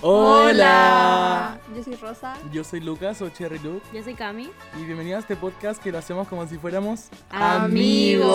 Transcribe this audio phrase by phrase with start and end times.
[0.00, 1.60] Hola.
[1.74, 2.36] Yo soy Rosa.
[2.52, 4.48] Yo soy Lucas o Cherry Luke Yo soy Cami.
[4.80, 8.26] y bienvenidos a este podcast que lo hacemos como si fuéramos Amigos.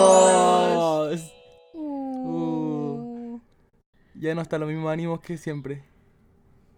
[1.72, 3.40] Uh.
[4.14, 5.82] Ya no está lo mismo ánimos que siempre.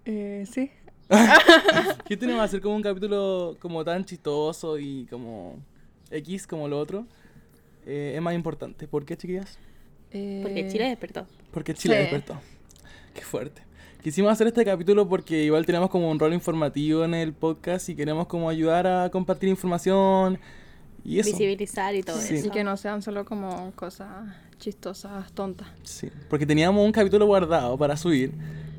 [0.05, 0.71] Eh, sí.
[2.07, 5.57] ¿Qué tenemos que hacer como un capítulo como tan chistoso y como
[6.13, 7.07] X como lo otro?
[7.87, 8.87] Eh, es más importante.
[8.87, 9.59] ¿Por qué, chiquillas?
[10.13, 11.27] Eh, Porque Chile despertó.
[11.51, 12.01] Porque Chile Sí.
[12.03, 12.41] despertó.
[13.15, 13.63] Qué fuerte.
[14.07, 17.97] Quisimos hacer este capítulo porque igual tenemos como un rol informativo en el podcast y
[17.97, 20.39] queremos como ayudar a compartir información
[21.05, 21.31] y eso.
[21.31, 22.37] Visibilizar y todo Sí.
[22.37, 22.47] eso.
[22.47, 24.07] Y que no sean solo como cosas
[24.61, 25.67] chistosas, tontas.
[25.83, 28.31] Sí, porque teníamos un capítulo guardado para subir.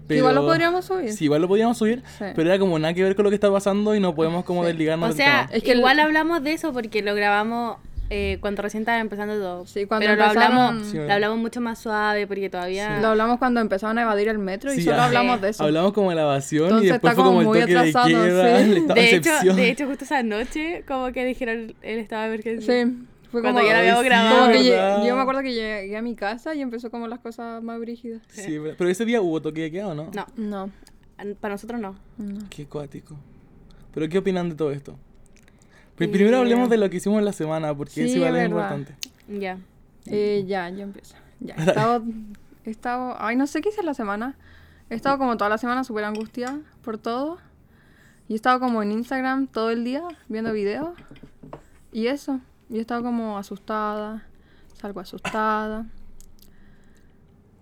[0.08, 0.20] Pero...
[0.20, 1.12] igual lo podríamos subir.
[1.12, 2.24] Sí, igual lo podíamos subir, Sí.
[2.34, 4.62] pero era como nada que ver con lo que está pasando y no podemos como
[4.62, 4.68] Sí.
[4.68, 5.58] desligarnos O del sea, tema.
[5.58, 9.36] Es que el- igual hablamos de eso porque lo grabamos eh, cuando recién estaba empezando
[9.38, 9.66] todo.
[9.66, 13.00] Sí, cuando Pero lo empezaron- hablamos, Sí, lo hablamos mucho más suave porque todavía...
[13.02, 15.64] Lo hablamos cuando empezaron a evadir el metro y Sí, solo hablamos de eso.
[15.64, 17.74] Hablamos como de la evasión Entonces y después está fue como el como muy toque
[17.74, 18.72] de atrasado, queda, sí.
[18.72, 22.22] el estado de, de, hecho, de hecho, justo esa noche como que dijeron el estado
[22.24, 22.86] de emergencia.
[22.86, 22.98] Sí.
[23.30, 24.54] Fue Cuando como, ya lo habíamos grabado.
[25.06, 28.22] yo me acuerdo que llegué a mi casa y empezó como las cosas más brígidas.
[28.30, 30.10] Sí, pero ese día hubo toque de queda, ¿o no?
[30.14, 30.70] No, No.
[31.42, 31.96] para nosotros no.
[32.18, 32.40] no.
[32.50, 33.18] Qué cuático.
[33.94, 34.98] ¿Pero qué opinan de todo esto?
[35.98, 38.46] Pues primero hablemos de lo que hicimos en la semana, porque Sí, eso igual es
[38.46, 38.96] importante.
[39.28, 39.58] Ya.
[40.06, 41.16] Eh, ya, yo empiezo.
[41.40, 42.04] Ya, he estado,
[42.66, 44.36] he estado, ay, no sé qué hice la semana.
[44.90, 47.40] He estado como toda la semana súper angustiada por todo.
[48.28, 50.90] Y he estado como en Instagram todo el día viendo videos.
[51.92, 52.42] Y eso.
[52.70, 54.24] Y he estado como asustada.
[54.74, 55.88] Salgo asustada.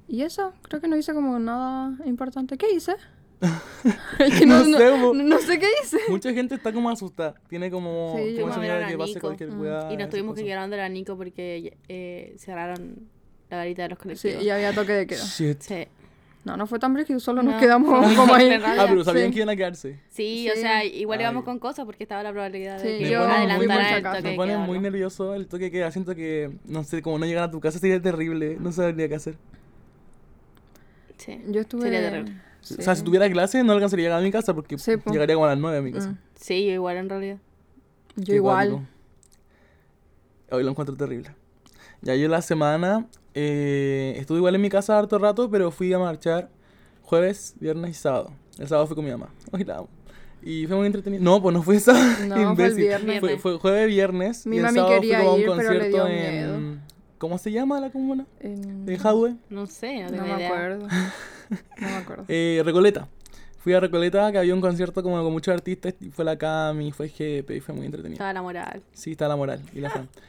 [0.07, 2.57] Y eso, creo que no hice como nada importante.
[2.57, 2.95] ¿Qué hice?
[4.19, 5.97] Es que No no, sé, no- no sé qué hice.
[6.09, 7.35] Mucha gente está como asustada.
[7.49, 9.61] Tiene como, Sí, como fuimos ese a ver miedo a de que pase cualquier Mm.
[9.61, 13.07] weá, Y nos tuvimos que quedar donde la Nico porque eh, cerraron
[13.49, 14.43] la garita de los Sí, colectivos.
[14.43, 15.23] y había toque de queda.
[15.23, 15.61] Shit.
[15.61, 15.87] Sí.
[16.45, 17.59] No, no fue tan brígido, solo nos No.
[17.59, 18.51] quedamos como ahí.
[18.63, 19.31] Ah, pero sabían Sí.
[19.33, 19.99] que iban a quedarse.
[20.09, 20.61] Sí, o Sí.
[20.61, 21.45] sea, igual íbamos Ay.
[21.45, 24.51] con cosas porque estaba la probabilidad Sí, de que adelantaran el toque Me de pone
[24.53, 24.81] queda, muy ¿no?
[24.83, 25.91] nervioso el toque que queda.
[25.91, 28.57] Siento que, no sé, como no llegar a tu casa sería terrible.
[28.59, 29.35] No sabría qué hacer.
[31.17, 31.39] Sí.
[31.49, 31.83] Yo estuve.
[31.83, 32.33] Sería terrible.
[32.65, 32.75] Sí.
[32.79, 35.11] O sea, si tuviera clase no alcanzaría a llegar a mi casa porque Sí, po.
[35.11, 36.09] llegaría como a las 9 a mi casa.
[36.09, 37.37] Mm, Sí, yo igual en realidad.
[38.15, 38.69] Yo Qué igual.
[38.71, 38.89] cuático.
[40.51, 41.29] Hoy lo encuentro terrible.
[42.01, 45.99] Ya yo la semana eh, estuve igual en mi casa harto rato, pero fui a
[45.99, 46.49] marchar
[47.03, 48.31] jueves, viernes y sábado.
[48.57, 49.29] El sábado fui con mi mamá.
[49.51, 49.89] Hoy la amo.
[50.41, 51.23] Y fue muy entretenido.
[51.23, 52.05] No, pues no fue el sábado.
[52.27, 53.19] No, fue el viernes.
[53.19, 54.45] Fue, fue jueves, viernes.
[54.47, 56.81] Mi y el mami sábado quería fui a un ir, pero le concierto dio en.
[57.17, 58.25] ¿Cómo se llama la comuna?
[58.39, 59.35] En- En Jadwe.
[59.49, 60.47] No sé, no me idea.
[60.47, 60.87] acuerdo.
[61.79, 62.25] No me acuerdo.
[62.27, 63.07] Eh, Recoleta.
[63.59, 65.95] Fui a Recoleta, que había un concierto como con muchos artistas.
[65.99, 68.15] Y fue la Cami, fue GP, y fue muy entretenido.
[68.15, 68.83] Estaba la moral.
[68.93, 70.09] Sí, está la moral y la Fran.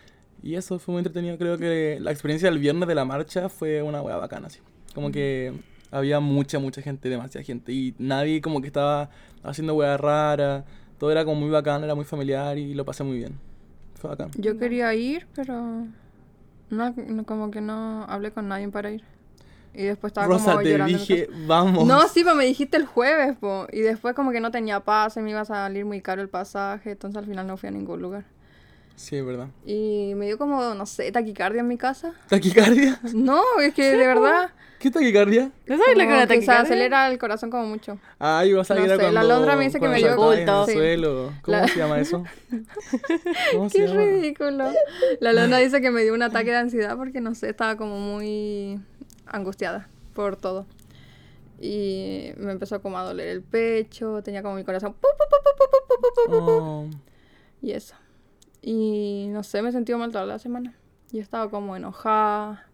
[0.42, 1.36] Y eso fue muy entretenido.
[1.38, 4.60] Creo que la experiencia del viernes de la marcha fue una hueá bacana, sí.
[4.94, 5.52] Como que
[5.90, 7.72] había mucha, mucha gente, demasiada gente.
[7.72, 9.10] Y nadie como que estaba
[9.42, 10.64] haciendo hueá rara.
[10.98, 13.38] Todo era como muy bacán, era muy familiar y lo pasé muy bien.
[13.94, 14.30] Fue bacán.
[14.36, 15.86] Yo quería ir, pero.
[16.70, 19.02] No, no, como que no hablé con nadie para ir.
[19.76, 20.98] Y después estaba Rosa, como te llorando.
[20.98, 21.86] dije, vamos.
[21.86, 23.66] No, sí, pero me dijiste el jueves, po.
[23.72, 26.92] Y después como que no tenía pase, me iba a salir muy caro el pasaje,
[26.92, 28.24] entonces al final no fui a ningún lugar.
[28.96, 29.48] Sí, es verdad.
[29.66, 32.14] Y me dio como, no sé, taquicardia en mi casa.
[32.28, 32.98] ¿Taquicardia?
[33.14, 34.50] No, es que de verdad.
[34.78, 35.50] ¿Qué taquicardia?
[35.66, 36.62] ¿No sabes lo que como era que se taquicardia?
[36.62, 37.98] acelera el corazón como mucho.
[38.18, 39.28] Ah, iba a salir No a sé, la cuando...
[39.34, 40.66] Londra me dice que me dio-.
[40.66, 40.72] Sí.
[40.74, 41.32] suelo.
[41.42, 42.24] ¿Cómo La- se llama eso?
[43.52, 44.00] ¿Cómo se Qué llama?
[44.02, 44.64] ridículo.
[45.20, 47.98] La Lona dice que me dio un ataque de ansiedad porque no sé, estaba como
[47.98, 48.78] muy
[49.26, 50.66] angustiada por todo.
[51.60, 54.94] Y me empezó como a doler el pecho, tenía como mi corazón.
[57.62, 57.94] Y eso.
[58.62, 60.74] Y no sé, me sentí mal toda la semana.
[61.12, 62.66] Yo estaba como enojada.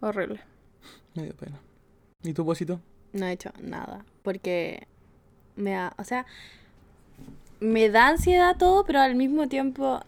[0.00, 0.40] Horrible.
[1.14, 1.58] Me dio pena.
[2.22, 2.80] ¿Y tu posito?
[3.12, 4.04] No he hecho nada.
[4.22, 4.86] Porque
[5.56, 5.94] me da.
[5.98, 6.26] O sea,
[7.60, 10.00] me da ansiedad todo, pero al mismo tiempo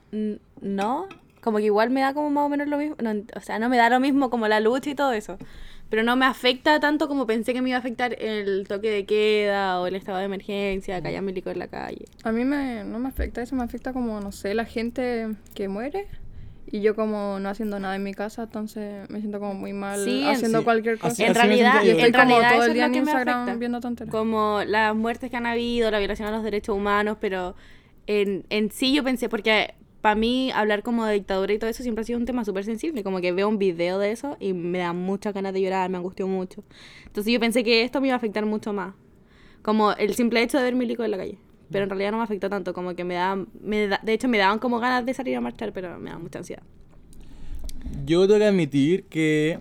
[0.61, 1.09] no.
[1.41, 2.97] Como que igual me da como más o menos lo mismo.
[3.03, 5.39] No, o sea, no me da lo mismo como la lucha y todo eso.
[5.89, 9.07] Pero no me afecta tanto como pensé que me iba a afectar el toque de
[9.07, 12.05] queda o el estado de emergencia, que haya milico en la calle.
[12.23, 15.69] A mí me, no me afecta eso, me afecta como, no sé, la gente que
[15.69, 16.07] muere.
[16.73, 20.05] Y yo como no haciendo nada en mi casa, entonces me siento como muy mal
[20.05, 20.65] Sí, haciendo sí.
[20.65, 21.25] cualquier Así- cosa.
[21.25, 21.83] En así realidad.
[21.83, 23.43] Y estoy en como realidad todo eso el es día lo en que me Instagram
[23.43, 23.59] afecta.
[23.59, 24.13] viendo tonteras.
[24.13, 27.57] Como las muertes que han habido, la violación a los derechos humanos, pero
[28.07, 31.83] en, en sí yo pensé, porque para mí hablar como de dictadura y todo eso
[31.83, 34.53] siempre ha sido un tema súper sensible, como que veo un video de eso y
[34.53, 36.65] me da muchas ganas de llorar, me angustió mucho.
[37.07, 38.95] Entonces yo pensé que esto me iba a afectar mucho más,
[39.63, 41.39] como el simple hecho de ver milico en la calle.
[41.71, 44.27] Pero en realidad no me afectó tanto, como que me da, me da, de hecho
[44.27, 46.63] me daban como ganas de salir a marchar, pero me da mucha ansiedad.
[48.05, 49.61] Yo tengo que admitir que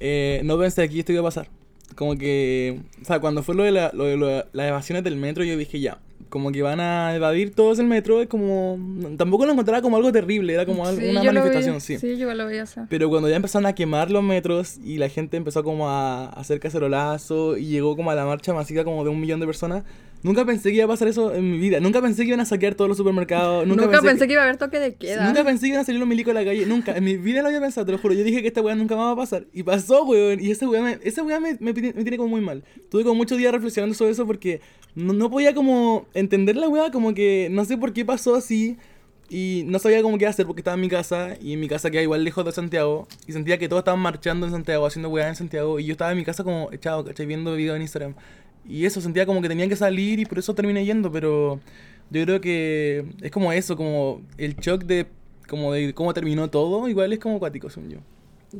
[0.00, 1.48] eh, no pensé que esto iba a pasar.
[1.96, 5.04] como que, o sea, cuando fue lo de, la, lo de lo de las evasiones
[5.04, 5.98] del metro, yo dije ya,
[6.34, 8.76] como que van a evadir todos el metro, es como,
[9.16, 11.96] tampoco lo encontraba como algo terrible, era como Sí, una vi- manifestación, sí.
[11.96, 12.80] Sí, yo lo veía así.
[12.90, 16.58] Pero cuando ya empezaron a quemar los metros y la gente empezó como a hacer
[16.58, 19.84] cacerolazo y llegó como a la marcha masiva como de un millón de personas,
[20.24, 21.78] nunca pensé que iba a pasar eso en mi vida.
[21.78, 23.64] Nunca pensé que iban a saquear todos los supermercados.
[23.64, 24.32] Nunca, Nunca, pensé, que...
[24.32, 25.24] iba a haber toque de queda.
[25.26, 26.96] Nunca pensé que iban a salir los milicos a la calle, nunca.
[26.96, 28.14] En mi vida lo había pensado, te lo juro.
[28.14, 29.46] Yo dije que esta weá nunca más va a pasar.
[29.52, 30.40] Y pasó, weón.
[30.40, 32.64] Y esa weá me, esa weá me, me, tiene- me tiene como muy mal.
[32.90, 34.60] Tuve como muchos días reflexionando sobre eso porque
[34.96, 38.76] no, no podía como entender la weá, como que no sé por qué pasó así.
[39.30, 41.90] Y no sabía cómo qué hacer porque estaba en mi casa y en mi casa
[41.90, 43.08] queda igual lejos de Santiago.
[43.26, 45.80] Y sentía que todos estaban marchando en Santiago, haciendo weá en Santiago.
[45.80, 47.24] Y yo estaba en mi casa como echado, ¿cachai?
[47.26, 48.14] Viendo videos en Instagram.
[48.66, 51.10] Y eso, sentía como que tenía que salir y por eso terminé yendo.
[51.12, 51.60] Pero
[52.10, 55.06] yo creo que es como eso, como el shock de,
[55.48, 56.88] como de cómo terminó todo.
[56.88, 57.98] Igual es como acuático, según yo.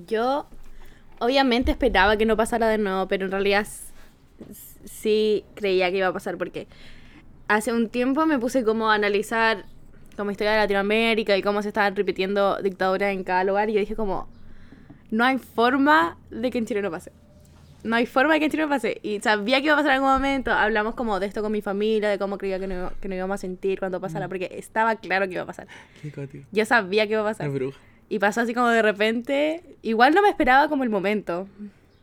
[0.07, 0.47] Yo
[1.19, 3.67] obviamente esperaba que no pasara de nuevo, pero en realidad
[4.85, 6.67] sí creía que iba a pasar porque
[7.49, 9.65] hace un tiempo me puse como a analizar
[10.17, 13.81] como historia de Latinoamérica y cómo se estaban repitiendo dictaduras en cada lugar y yo
[13.81, 14.29] dije como
[15.11, 17.13] no hay forma de que en Chile no pase.
[17.85, 18.99] No hay forma de que Chile no pase.
[19.03, 20.51] Y sabía que iba a pasar en algún momento.
[20.51, 23.35] Hablamos como de esto con mi familia, de cómo creía que no, que no íbamos
[23.35, 25.69] a sentir cuando pasara, porque estaba claro que iba a pasar.
[26.03, 26.45] Qué.
[26.51, 27.51] Yo sabía que iba a pasar.
[27.51, 27.79] Bruja.
[28.09, 29.63] Y pasó así como de repente.
[29.83, 31.47] Igual no me esperaba como el momento.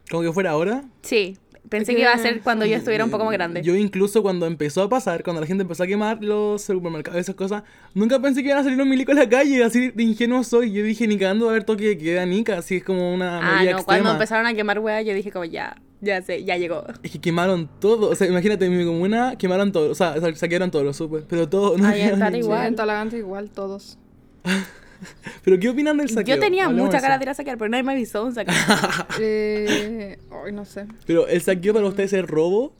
[0.09, 0.83] Como que fuera ahora.
[1.01, 1.37] Sí,
[1.69, 3.61] pensé que iba a ser cuando yo estuviera un poco más grande.
[3.61, 7.21] Yo incluso cuando empezó a pasar, cuando la gente empezó a quemar los supermercados y
[7.21, 7.63] esas cosas,
[7.93, 10.71] nunca pensé que iban a salir los milicos a la calle, así de ingenuo soy.
[10.73, 13.37] Yo dije, ni cagando va a haber toque de queda, nica, así es como una
[13.37, 13.83] ah, medida no, extrema.
[13.85, 16.83] cuando empezaron a quemar weas, yo dije como ya, ya sé, ya llegó.
[17.03, 20.35] Es que quemaron todo, o sea, imagínate, en mi comuna quemaron todo, o sea, sa-
[20.35, 22.67] saquearon todo, lo supe, pero todo, no Ahí Sí, igual.
[22.67, 23.97] en Talagante igual, todos.
[25.43, 26.35] Pero ¿qué opinan del saqueo?
[26.35, 27.19] Yo tenía Hablemos mucha de cara eso.
[27.19, 28.53] de ir a saquear, pero nadie me avisó un saqueo.
[29.19, 30.85] eh, ay, no sé.
[31.05, 32.73] Pero el saqueo para ustedes es robo.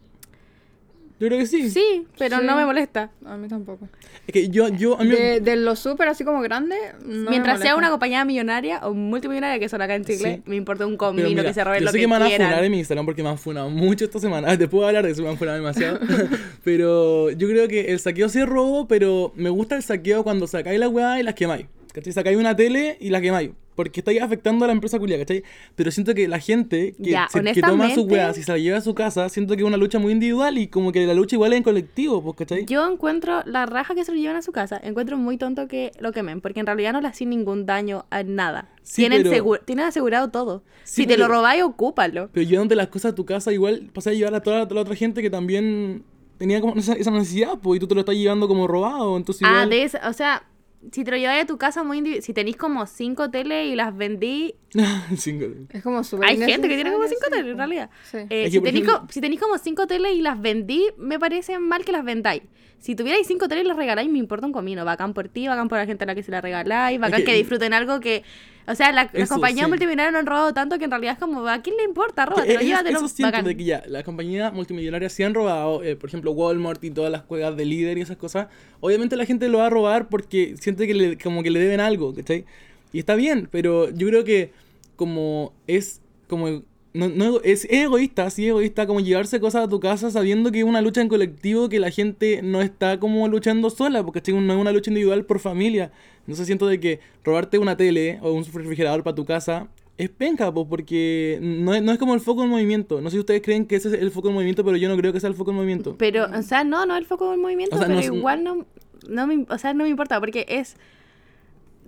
[1.20, 1.70] Yo creo que sí.
[1.70, 2.44] sí, pero Sí.
[2.48, 3.12] no me molesta.
[3.28, 3.88] A mí tampoco.
[4.26, 7.30] Es que yo, yo, a mí, De, de los súper así como grandes, no me
[7.30, 7.76] Mientras sea molesta.
[7.78, 10.42] una compañía millonaria o multimillonaria que son acá en Chile, Sí.
[10.50, 12.24] me importa un comino mira, que se roben yo lo sé que, que me van
[12.24, 14.48] a funar en mi Instagram porque me han funado mucho esta semana.
[14.58, 16.00] Después voy a hablar de eso, me han funado demasiado.
[16.64, 20.48] pero yo creo que el saqueo sí es robo, pero me gusta el saqueo cuando
[20.48, 21.68] sacáis la weá y las quemáis.
[21.94, 22.14] ¿Cachai?
[22.14, 23.52] Sacáis una tele y la quemáis.
[23.76, 25.44] Porque estáis afectando a la empresa culia, ¿cachai?
[25.76, 28.58] Pero siento que la gente que, Ya, se- que toma su weá, si se la
[28.58, 31.14] lleva a su casa, siento que es una lucha muy individual y como que la
[31.14, 32.66] lucha igual es en colectivo, pues, ¿cachai?
[32.66, 35.92] Yo encuentro la raja que se lo llevan a su casa, encuentro muy tonto que
[36.00, 38.70] lo quemen, porque en realidad no le hacen ningún daño a nada.
[38.84, 40.64] Sí, tienen, pero- tienen asegurado todo.
[40.84, 42.30] Sí, si te lo pero- robáis, ocúpalo.
[42.34, 44.82] Pero llevándote las cosas a tu casa, igual pasas a llevar a toda, toda la
[44.82, 46.04] otra gente que también
[46.38, 49.44] tenía como esa, esa necesidad, pues, y tú te lo estás llevando como robado, entonces
[49.46, 49.70] Ah, igual...
[49.70, 50.44] de esa, o sea,
[50.92, 53.76] si te lo lleváis a tu casa muy individual, si tenéis como cinco teles y
[53.76, 54.56] las vendí,
[55.18, 55.46] Cinco.
[55.70, 57.90] Es como súper hay gente que tiene como cinco teles en realidad.
[58.10, 58.18] Sí.
[58.30, 61.60] Eh, si, tenéis ejemplo- co- si tenéis como cinco teles y las vendí, me parece
[61.60, 62.44] mal que las vendáis.
[62.80, 64.84] Si tuvierais cinco teles y las regaláis, me importa un comino.
[64.86, 67.26] Bacán por ti, bacán por la gente a la que se la regaláis, bacán que-
[67.26, 68.24] que, disfruten algo que...
[68.72, 69.70] O sea, la- las Eso, compañías sí.
[69.70, 72.26] multimillonarias no han robado tanto que en realidad es como, ¿a quién le importa?
[72.26, 73.46] Róbatelo, es- llévatelo, Eso siento bacán.
[73.46, 77.12] de que ya, las compañías multimillonarias sí han robado, eh, por ejemplo, Walmart y todas
[77.12, 78.48] las juegas de líder y esas cosas.
[78.80, 81.80] Obviamente la gente lo va a robar porque siente que le, como que le deben
[81.80, 82.46] algo, ¿cachai?
[82.94, 84.52] Y está bien, pero yo creo que
[84.96, 86.62] como es como
[86.94, 90.60] no, no, es, es egoísta, sí egoísta como llevarse cosas a tu casa sabiendo que
[90.60, 94.36] es una lucha en colectivo, que la gente no está como luchando sola, porque ¿cachai?
[94.36, 95.92] no es una lucha individual por familia.
[96.22, 100.52] Entonces siento de que robarte una tele o un refrigerador para tu casa es penca,
[100.52, 103.02] pues, porque no es, no es como el foco del movimiento.
[103.02, 104.98] No sé si ustedes creen que ese es el foco del movimiento, pero yo no
[104.98, 105.96] creo que sea el foco del movimiento.
[105.98, 108.44] Pero, o sea, no, no es el foco del movimiento, O sea, pero no igual
[108.44, 108.66] no,
[109.08, 110.76] no me, o sea, no me importa, porque es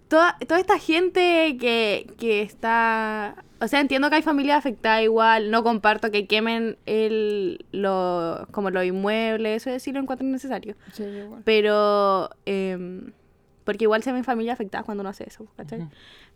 [0.07, 3.43] toda, toda esta gente que, que está...
[3.59, 8.69] O sea, entiendo que hay familias afectadas igual, no comparto que quemen el, lo, como
[8.69, 10.75] los inmuebles, eso sí lo encuentro innecesario.
[10.91, 11.41] Sí, igual.
[11.45, 13.13] Pero, em,
[13.63, 15.87] porque igual se ven familias afectadas cuando uno hace eso, ¿cachai?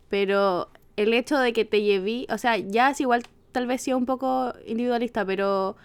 [0.08, 3.22] Pero el hecho de que te lleví, o sea, ya es igual,
[3.52, 5.76] tal vez sea un poco individualista, pero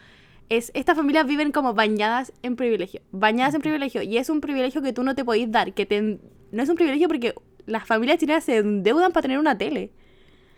[0.49, 4.81] es estas familias viven como bañadas en privilegio, bañadas en privilegio, y es un privilegio
[4.81, 8.17] que tú no te podís dar, que te, no es un privilegio porque las familias
[8.17, 9.91] chilenas se endeudan para tener una tele,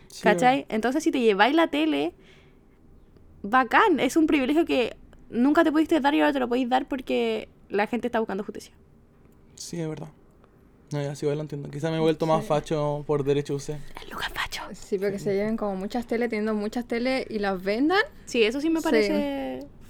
[0.08, 0.66] Sí, ¿cachai?
[0.68, 2.14] Entonces si te lleváis la tele,
[3.42, 4.96] bacán, es un privilegio que
[5.30, 8.44] nunca te pudiste dar y ahora te lo podéis dar porque la gente está buscando
[8.44, 8.72] justicia.
[9.54, 10.08] Sí, es verdad.
[10.92, 11.68] No, ya sí, lo entiendo.
[11.68, 12.48] Quizá me he vuelto más Sí.
[12.48, 13.76] facho por derecho usted.
[14.02, 14.62] El Lucas Pacho.
[14.72, 18.02] Sí, pero que se lleven como muchas teles, teniendo muchas teles y las vendan.
[18.26, 18.86] Sí, eso sí me Sí.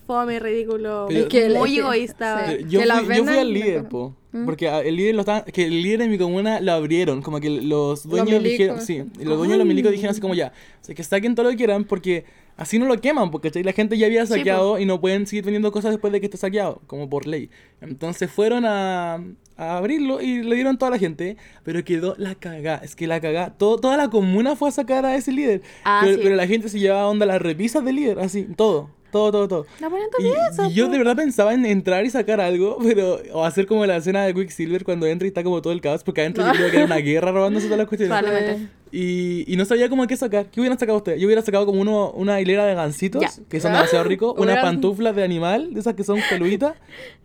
[0.07, 2.47] Fome, ridículo, Pero- Es que- muy es que- egoísta.
[2.49, 2.65] sí.
[2.69, 4.15] Yo, que fui, yo fui al líder, po.
[4.33, 4.45] ¿Mm?
[4.45, 7.23] Porque el líder lo estaban- que el líder en mi comuna lo abrieron.
[7.23, 8.51] Como que los dueños milicos.
[8.51, 8.81] dijeron.
[8.81, 10.53] Sí, y los dueños de los milicos dijeron así como ya.
[10.81, 12.25] O sea, que saquen todo lo que quieran porque
[12.57, 13.63] así no lo queman, porque ¿cachai?
[13.63, 14.39] la gente ya había Sí, po.
[14.39, 17.49] saqueado y no pueden seguir vendiendo cosas después de que esté saqueado, como por ley.
[17.81, 19.15] Entonces fueron a,
[19.57, 22.81] a abrirlo y le dieron toda la gente, pero quedó la cagá.
[22.85, 25.63] Es que la cagá, todo, toda la comuna fue a sacar a ese líder.
[25.85, 26.21] Ah, pero, sí.
[26.23, 28.91] pero la gente se llevaba onda las repisas del líder, así, todo.
[29.11, 29.67] Todo, todo, todo.
[29.81, 33.19] La ponen Y, también y yo de verdad pensaba en entrar y sacar algo, pero.
[33.33, 36.03] O hacer como la escena de Quicksilver cuando entra y está como todo el caos,
[36.05, 38.69] porque adentro yo creo que era una guerra robándose todas las cuestiones.
[38.93, 40.47] Y, y no sabía cómo qué sacar.
[40.47, 41.21] ¿Qué hubieran sacado ustedes?
[41.21, 43.31] Yo hubiera sacado como uno, una hilera de gancitos, Ya.
[43.49, 46.75] que son demasiado ricos, unas pantuflas de animal, de esas que son peluditas,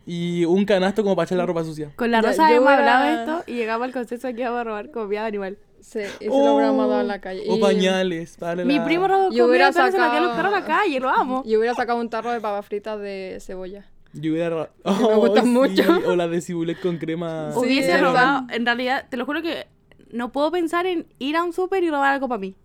[0.06, 1.92] y un canasto como para echar la ropa sucia.
[1.96, 4.34] Con la rosa yo hemos voy a- hablado de esto y llegamos al consenso de
[4.36, 5.58] que íbamos a robar comida de animal.
[5.82, 7.44] Sí, y se lo hubiéramos dado en la calle.
[7.50, 8.38] O Y- pañales.
[8.38, 11.00] para Mi la- primo robó Yo hubiera se a los sacado- perros a la calle,
[11.00, 11.44] lo amo.
[11.46, 13.86] Yo hubiera sacado un tarro de papas fritas de cebolla.
[14.14, 14.50] Yo hubiera.
[14.50, 14.70] ro-
[15.10, 15.84] me gustan sí, mucho.
[16.08, 17.52] O la de cibulet con crema.
[17.54, 19.68] Sí, Hubiese es robado, en realidad, te lo juro que
[20.12, 22.56] no puedo pensar en ir a un súper y robar algo para mí.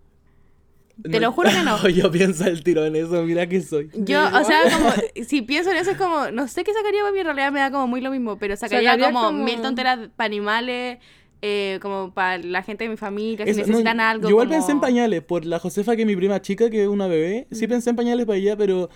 [1.11, 1.77] Te lo juro que no.
[1.89, 3.91] yo pienso el tiro en eso, mira que soy.
[3.95, 4.91] Yo, o sea, como,
[5.27, 7.61] si pienso en eso es como, no sé qué sacaría para mí, en realidad me
[7.61, 10.99] da como muy lo mismo, pero sacaría, Sacaría como, como- mil tonteras para animales,
[11.43, 14.29] eh, como para la gente de mi familia, si Eso, no, necesitan yo algo.
[14.29, 16.89] igual como- pensé en pañales, por la Josefa, que es mi prima chica, que es
[16.89, 17.47] una bebé.
[17.53, 18.89] Sí pensé en pañales para ella, pero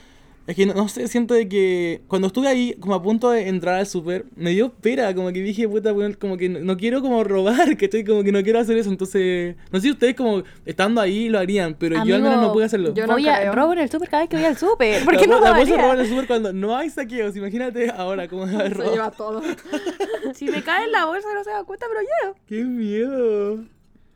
[0.47, 3.47] es que no, no sé, siento de que cuando estuve ahí, como a punto de
[3.49, 7.03] entrar al súper, me dio pena, como que dije, puta, como que no, no quiero
[7.03, 8.05] como robar, ¿cachai?
[8.05, 11.39] Como que no quiero hacer eso, entonces, no sé si ustedes como estando ahí lo
[11.39, 12.93] harían, pero yo al menos no pude hacerlo.
[12.95, 15.05] yo no voy a robo en el súper cada vez que voy al súper.
[15.05, 15.77] ¿Por qué La- no robaría?
[15.77, 18.91] robar en el súper cuando no hay saqueos, imagínate ahora cómo va a haber Se
[18.91, 19.43] lleva todo.
[20.35, 22.35] Si me cae en la bolsa no se da cuenta, pero yo.
[22.47, 23.57] ¡Qué miedo!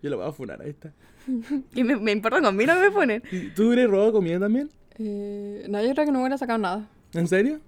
[0.03, 0.93] Yo lo voy a funar, ahí está.
[1.75, 3.23] Y me, me importa con mí no me ponen.
[3.33, 4.69] ¿Y ¿Tú hubieras robado comida también?
[4.99, 6.87] Eh, no, yo creo que no hubiera sacado nada.
[7.13, 7.61] ¿En serio?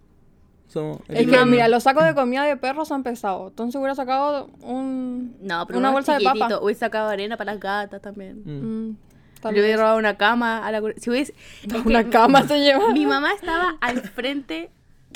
[1.09, 3.50] Es que, mira, los sacos de comida de perros son pesados.
[3.50, 6.49] Entonces hubiera sacado un, No, pero una bolsa de chiquitito.
[6.49, 6.64] papa.
[6.64, 8.42] Hubiese sacado arena para las gatas también.
[8.45, 8.88] Mm.
[8.88, 8.97] Mm,
[9.45, 9.76] Yo hubiera vez.
[9.78, 11.35] robado una cama a la Si hubiese...
[11.85, 12.90] Una cama se lleva.
[12.92, 14.71] Mi mamá estaba al frente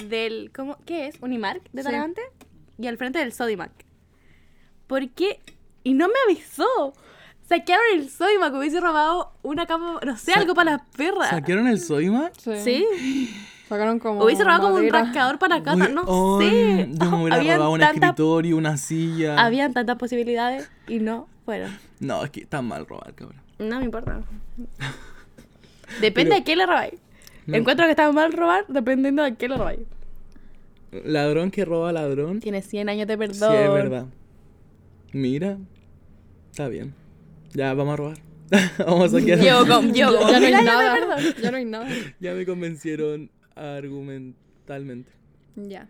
[0.06, 0.52] del...
[0.54, 0.76] ¿cómo?
[0.86, 1.16] ¿Qué es?
[1.20, 1.86] ¿Unimark de Sí.
[1.86, 2.22] Talagante?
[2.78, 3.72] Y al frente del Sodimac.
[4.86, 5.40] ¿Por qué?
[5.82, 6.92] Y no me avisó.
[7.50, 8.54] Saquearon el Sodimac.
[8.54, 11.30] Hubiese robado una cama, no sé, Sa- algo para las perras.
[11.30, 12.30] ¿Saquearon el Soyma?
[12.38, 12.52] Sí.
[12.62, 13.36] Sí.
[13.68, 14.24] Sacaron como.
[14.24, 15.88] Hubiese robado como un rascador para casa.
[15.88, 16.88] No oh, sé.
[16.92, 19.44] Yo me hubiera Habían robado un escritorio, una silla.
[19.44, 21.76] Habían tantas posibilidades y no fueron.
[21.98, 23.40] No, es que está mal robar, cabrón.
[23.58, 24.20] No me importa.
[26.00, 26.94] Depende Pero- de qué le robáis.
[27.46, 27.56] No.
[27.56, 29.80] Encuentro que está mal robar dependiendo de qué le robáis.
[30.92, 32.38] Ladrón que roba ladrón.
[32.38, 33.54] Tiene 100 años de Sí, perdón.
[33.56, 34.06] es verdad.
[35.12, 35.58] Mira.
[36.52, 36.99] Está bien.
[37.52, 38.18] Ya, vamos a robar.
[38.78, 39.38] vamos a saquear.
[39.38, 40.94] Llevo con, llevo como Ya no hay nada.
[40.94, 41.34] perdón.
[41.42, 41.88] Ya no hay nada.
[42.20, 45.10] Ya me convencieron argumentalmente.
[45.56, 45.88] Ya.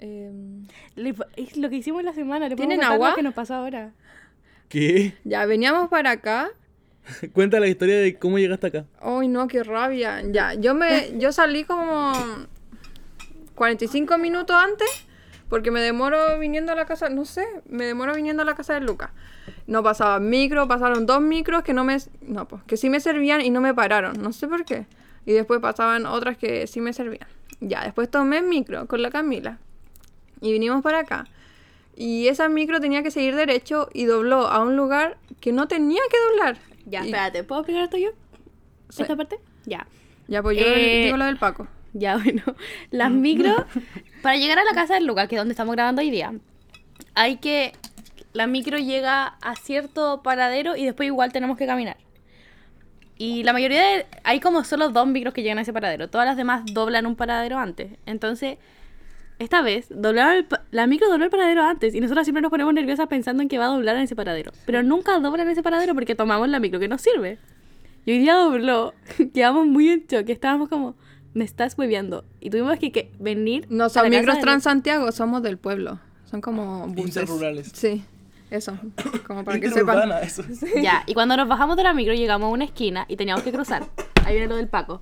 [0.00, 0.66] Em,
[0.96, 2.48] Le- Es lo que hicimos la semana.
[2.48, 3.10] ¿Le ¿Tienen agua?
[3.10, 3.92] lo que nos pasó ahora?
[4.68, 5.14] ¿Qué?
[5.24, 6.48] ya, veníamos para acá.
[7.32, 8.86] Cuenta la historia de cómo llegaste acá.
[9.00, 10.22] Ay, no, qué rabia.
[10.30, 12.12] Ya, yo me yo salí como
[13.54, 14.88] 45 minutos antes
[15.50, 18.72] porque me demoro viniendo a la casa, no sé, me demoro viniendo a la casa
[18.72, 19.10] de Lucas.
[19.66, 23.42] No pasaba micro, pasaron dos micros que no me no, pues que sí me servían
[23.42, 24.86] y no me pararon, no sé por qué.
[25.26, 27.28] Y después pasaban otras que sí me servían.
[27.60, 29.58] Ya, después tomé micro con la Camila
[30.40, 31.26] y vinimos para acá.
[31.96, 36.00] Y esa micro tenía que seguir derecho y dobló a un lugar que no tenía
[36.10, 36.56] que doblar.
[36.86, 37.44] Ya, Y- espérate.
[37.44, 38.10] ¿Puedo explicar esto yo?
[38.88, 39.02] Sí.
[39.02, 39.38] ¿Esta parte?
[39.66, 39.86] Ya.
[40.26, 41.66] Ya, pues yo Eh, digo lo del Paco.
[41.92, 42.42] Ya, bueno.
[42.92, 43.64] Las micros,
[44.22, 46.32] para llegar a la casa del Lucas, que es donde estamos grabando hoy día,
[47.14, 47.72] hay que.
[48.32, 51.96] La micro llega a cierto paradero y después igual tenemos que caminar.
[53.18, 54.06] Y la mayoría de.
[54.24, 56.08] Hay como solo dos micros que llegan a ese paradero.
[56.08, 57.92] Todas las demás doblan un paradero antes.
[58.06, 58.58] Entonces,
[59.40, 61.94] esta vez, doblaron la micro dobló el paradero antes.
[61.94, 64.52] Y nosotros siempre nos ponemos nerviosas pensando en que va a doblar en ese paradero.
[64.66, 67.38] Pero nunca doblan ese paradero porque tomamos la micro que nos sirve.
[68.06, 68.94] Y hoy día dobló.
[69.34, 70.28] Quedamos muy en shock.
[70.28, 70.94] Estábamos como,
[71.34, 72.24] me estás hueveando.
[72.40, 73.66] Y tuvimos que, que venir.
[73.70, 75.98] No a son micros de- Transantiago, somos del pueblo.
[76.30, 77.16] Son como buses.
[77.22, 77.70] Interrurales.
[77.74, 78.04] Sí,
[78.50, 78.78] eso.
[79.26, 80.10] Como para que sepan.
[80.22, 80.44] Eso.
[80.82, 83.52] Ya, y cuando nos bajamos de la micro llegamos a una esquina y teníamos que
[83.52, 83.84] cruzar.
[84.24, 85.00] Ahí viene lo del Paco.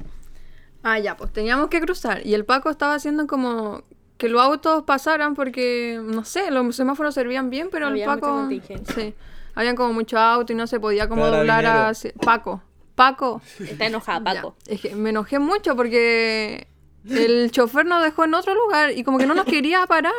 [0.82, 2.24] Ah, ya, pues teníamos que cruzar.
[2.26, 3.82] Y el Paco estaba haciendo como
[4.16, 8.48] que los autos pasaran porque, no sé, los semáforos servían bien, pero Había el Paco.
[8.94, 9.14] Sí.
[9.54, 12.10] Habían como mucho auto y no se podía como doblar así.
[12.24, 12.62] Paco.
[12.98, 13.40] Paco.
[13.60, 14.56] Está enojada, Paco.
[14.66, 14.74] Ya.
[14.74, 16.66] Es que me enojé mucho porque
[17.08, 20.12] el chofer nos dejó en otro lugar y como que no nos quería parar.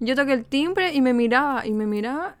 [0.00, 2.36] Yo toqué el timbre y me miraba y me miraba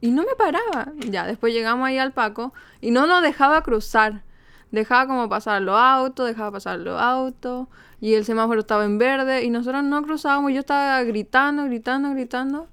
[0.00, 0.92] y no me paraba.
[1.10, 4.24] Ya, después llegamos ahí al Paco y no nos dejaba cruzar.
[4.70, 7.68] Dejaba como pasar los autos, dejaba pasar los autos
[8.00, 10.52] y el semáforo estaba en verde y nosotros no cruzábamos.
[10.52, 12.68] Yo estaba gritando, gritando, gritando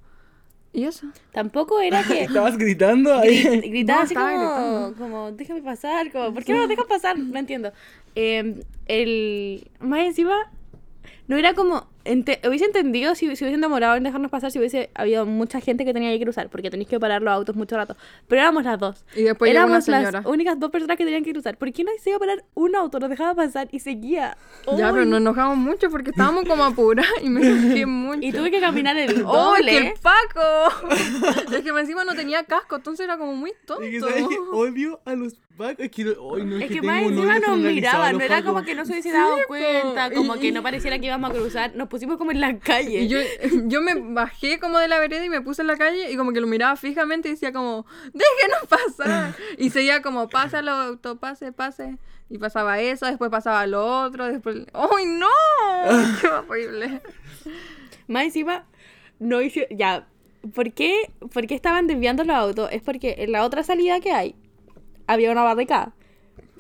[0.72, 1.08] ¿Y eso?
[1.32, 3.44] Tampoco era que Estabas gritando ahí.
[3.44, 4.96] gri- gritaba No, así como, gritando.
[4.98, 7.18] como, déjame pasar, como, ¿por qué no me dejas pasar?
[7.18, 7.72] No entiendo.
[8.16, 10.36] Eh, el, más encima,
[11.28, 14.90] no era como, ente- hubiese entendido si, si hubiesen demorado en dejarnos pasar, si hubiese
[14.96, 17.96] habido mucha gente que tenía que cruzar, porque tenéis que parar los autos mucho rato.
[18.28, 19.06] Pero éramos las dos.
[19.16, 21.58] Y después éramos las únicas dos personas que tenían que cruzar.
[21.58, 23.00] ¿Por qué no se iba a parar un auto?
[23.00, 24.38] Nos dejaba pasar y seguía.
[24.78, 28.20] Ya, pero nos enojamos mucho porque estábamos como apuradas y me enojé mucho.
[28.22, 30.90] Y tuve que caminar el ¡Oh, es que el Paco!
[31.54, 33.84] es que encima no tenía casco, entonces era como muy tonto.
[33.84, 35.76] Es que sabes que odio a los pacos.
[35.80, 38.76] Es que, ay, no, es Es que, más encima nos miraban, no era como que
[38.76, 41.90] no se hubiese dado cuenta, como Y- que no pareciera que íbamos a cruzar, nos
[42.00, 43.02] pusimos como en la calle.
[43.02, 43.20] Y yo,
[43.66, 46.32] yo me bajé como de la vereda y me puse en la calle y como
[46.32, 49.36] que lo miraba fijamente y decía como, déjenos pasar.
[49.58, 51.98] Y seguía como, pásalo, auto, pase, pase.
[52.30, 54.58] Y pasaba eso, después pasaba lo otro, después...
[54.74, 55.28] ¡Ay, no!
[56.22, 57.02] ¡Qué horrible!
[58.08, 58.66] Más encima,
[59.18, 59.68] no hice.
[59.72, 60.08] Ya.
[60.54, 62.70] ¿Por qué, ¿Por qué estaban desviando los autos?
[62.72, 64.36] Es porque en la otra salida que hay
[65.08, 65.94] había una barricada.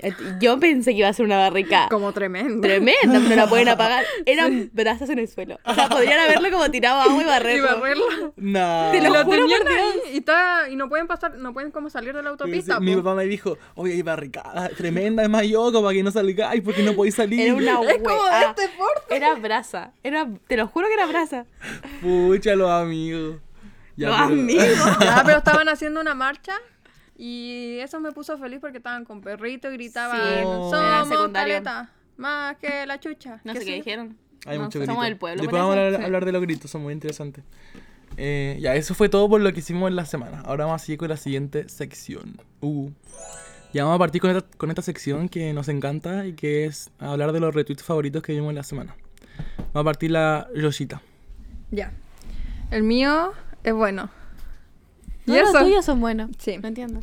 [0.01, 1.89] Eh, Yo pensé que iba a ser una barricada.
[1.89, 2.61] Como tremendo.
[2.61, 4.03] Tremenda, pero la pueden apagar.
[4.25, 5.59] Eran brazos en el suelo.
[5.65, 7.67] O sea, podrían haberle como tirado agua y Y barrerlo.
[7.79, 8.33] barrerlo.
[8.37, 8.89] No.
[8.91, 11.71] Te Y lo lo juro tenían ahí y, está, y no pueden pasar, no pueden
[11.71, 12.79] como salir de la autopista.
[12.79, 16.61] Mi papá me dijo, oye, hay barricada tremenda, es más yo, para que no salgáis,
[16.61, 17.41] porque no podéis salir.
[17.41, 18.49] Era una Es como de wea.
[18.55, 19.15] este porte.
[19.15, 19.91] Era brasa.
[20.03, 21.45] Era, te lo juro que era brasa.
[22.01, 23.37] Pucha, los amigos.
[23.95, 24.97] Ya, Los pero- amigos.
[25.01, 26.53] Ya, pero estaban haciendo una marcha
[27.21, 32.55] y eso me puso feliz porque estaban con perritos y gritaban, Sí, somos caleta, más
[32.57, 33.41] que la chucha.
[33.43, 34.17] No ¿Qué sé qué dijeron.
[34.45, 35.41] Hay No, mucho Somos del pueblo.
[35.41, 36.05] Después vamos a hablar, Sí.
[36.05, 37.43] hablar de los gritos, son muy interesantes.
[38.15, 40.39] Eh, ya, eso fue todo por lo que hicimos en la semana.
[40.45, 42.39] Ahora vamos a seguir con la siguiente sección.
[42.61, 42.89] Uh.
[43.73, 46.89] Ya vamos a partir con esta, con esta sección que nos encanta y que es
[46.99, 48.95] hablar de los retweets favoritos que vimos en la semana.
[49.73, 51.01] Vamos a partir la Rosita.
[51.69, 51.91] Ya.
[52.71, 53.33] El mío
[53.63, 54.09] es bueno.
[55.29, 55.63] No, y los eso.
[55.63, 56.29] tuyos son buenos.
[56.38, 56.57] Sí.
[56.62, 57.00] No entiendo.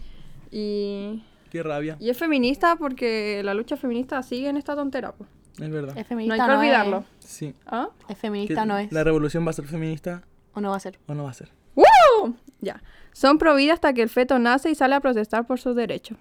[0.50, 1.96] Y, Qué rabia.
[2.00, 5.12] y es feminista porque la lucha feminista sigue en esta tontera.
[5.12, 5.26] po.
[5.60, 5.96] Es verdad.
[5.96, 6.34] Es No feminista.
[6.34, 7.04] hay que no olvidarlo.
[7.18, 7.54] Sí.
[7.66, 7.88] ¿Ah?
[8.00, 8.92] Es, es Que feminista, no es.
[8.92, 10.22] ¿La revolución va a ser feminista
[10.54, 10.98] O no va a ser.
[11.06, 11.48] o no va a ser?
[11.74, 12.34] ¡Woo!
[12.60, 12.82] Ya.
[13.12, 16.18] Son pro vida hasta que el feto nace y sale a protestar por sus derechos.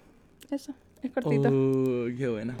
[0.50, 0.72] Eso.
[1.02, 1.48] Es cortito.
[1.52, 2.56] Oh, qué buena.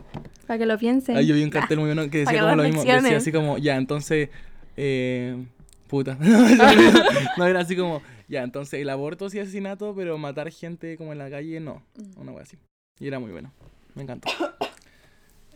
[0.46, 1.16] Para que lo piensen.
[1.16, 2.84] Ah, yo vi un cartel muy bueno que decía que como lo mismo.
[2.84, 4.28] Decía así como, ya, entonces.
[4.76, 5.46] Eh,
[5.88, 6.16] puta.
[7.38, 11.12] no, era así como, ya, entonces el aborto sí es asesinato, pero matar gente como
[11.12, 11.82] en la calle no.
[12.16, 12.56] Una wea así.
[12.98, 13.52] Y era muy bueno.
[13.94, 14.28] Me encantó.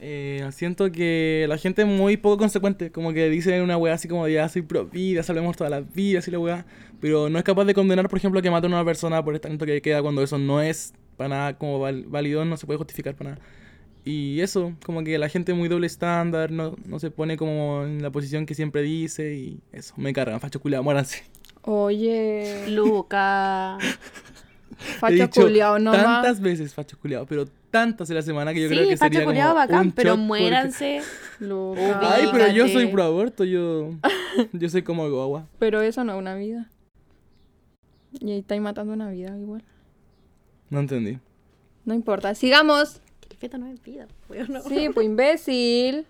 [0.02, 2.90] Eh, siento que la gente es muy poco consecuente.
[2.90, 6.26] Como que dice una wea así como, ya soy pro vida, salvemos todas las vidas
[6.26, 6.64] y la wea.
[7.02, 9.42] Pero no es capaz de condenar, por ejemplo, que maten a una persona por el
[9.42, 13.14] talento que queda cuando eso no es para nada como válido, no se puede justificar
[13.14, 13.42] para nada.
[14.02, 18.02] Y eso, como que la gente muy doble estándar, no, no se pone como en
[18.02, 21.24] la posición que siempre dice y eso, me cargan, facho culiao, muéranse.
[21.62, 22.66] Oye.
[22.68, 23.78] Luca.
[24.98, 26.02] Facho culiao nomás.
[26.02, 29.24] tantas veces facho culiao, pero tantas en la semana que yo creo que sería facho
[29.26, 31.02] culiado como bacán, un pero porque- muéranse.
[31.40, 32.14] Luca.
[32.14, 33.90] Ay, pero yo soy pro aborto, yo,
[34.54, 35.46] yo soy como guagua.
[35.58, 36.70] Pero eso no es una vida.
[38.20, 39.62] Y ahí estáis matando una vida igual.
[40.70, 41.18] No entendí.
[41.84, 42.34] No importa.
[42.34, 43.02] Sigamos.
[43.38, 44.62] Feto no es vida, weón, no.
[44.62, 46.06] Sí, pues imbécil.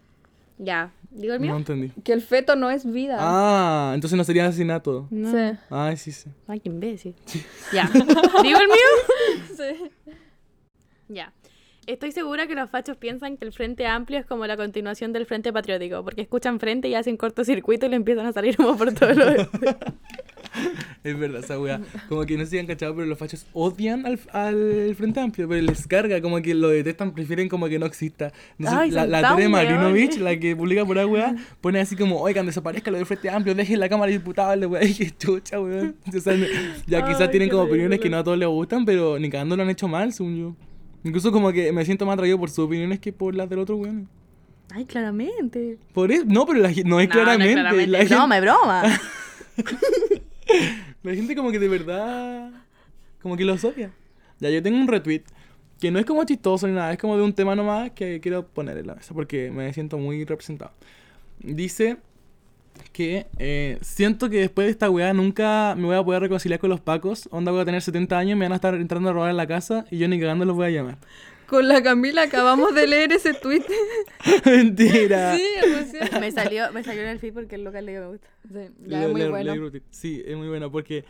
[0.62, 0.92] Ya.
[1.10, 1.56] ¿Digo el No mío?
[1.56, 1.88] entendí.
[2.04, 3.16] Que el feto no es vida.
[3.18, 5.08] Ah, entonces no sería asesinato.
[5.10, 5.30] No.
[5.32, 5.58] Sí.
[5.70, 6.28] Ay, sí, sí.
[6.46, 7.14] Ay, qué imbécil.
[7.72, 7.88] Ya.
[8.42, 9.46] ¿Digo el mío?
[9.56, 9.90] Sí.
[11.08, 11.32] Ya.
[11.86, 15.24] Estoy segura que los fachos piensan que el Frente Amplio es como la continuación del
[15.26, 18.92] Frente Patriótico, porque escuchan Frente y hacen cortocircuito y le empiezan a salir como por
[18.92, 19.48] todos los...
[21.02, 21.80] Es verdad, esa wea.
[22.08, 25.62] Como que no se han cachado, pero los fachos odian al, al Frente Amplio, pero
[25.62, 28.32] les carga, como que lo detestan, prefieren como que no exista.
[28.66, 32.44] Ay, la, la Tere Marinovich, la que publica por ahí, wea, pone así como, oigan,
[32.44, 35.58] desaparezca lo del Frente Amplio, dejen la Cámara de Diputados, la wea, y qué chucha,
[35.58, 35.96] weón.
[36.14, 36.36] O sea,
[36.86, 39.56] ya quizás Ay, tienen como opiniones que no a todos les gustan, pero ni cagando
[39.56, 40.54] lo han hecho mal, según yo.
[41.02, 43.76] Incluso como que me siento más atraído por sus opiniones que por las del otro
[43.76, 44.06] weón.
[44.72, 45.78] Ay, claramente.
[45.94, 47.86] Por eso, no, pero la, no es No, no es claramente.
[47.86, 48.82] La, Broma, es broma.
[51.02, 52.50] La gente como que de verdad
[53.22, 53.90] como que los odia.
[54.38, 55.22] Ya yo tengo un retweet
[55.78, 58.46] que no es como chistoso ni nada, es como de un tema nomás que quiero
[58.46, 60.72] poner en la mesa porque me siento muy representado.
[61.38, 61.96] Dice
[62.92, 66.70] que eh, siento que después de esta weá nunca me voy a poder reconciliar con
[66.70, 67.28] los pacos.
[67.30, 69.46] Onda voy a tener 70 años, me van a estar entrando a robar en la
[69.46, 70.98] casa y yo ni cagando los voy a llamar.
[71.50, 73.64] Con la Camila acabamos de leer ese tweet.
[74.46, 75.36] Mentira.
[75.36, 76.20] sí, recién.
[76.20, 78.28] me, salió, me salió en el feed porque el local le me gusta.
[78.48, 79.54] Sí, ya Le- es muy le- bueno.
[79.70, 79.82] le.
[79.90, 81.04] Sí, es muy bueno porque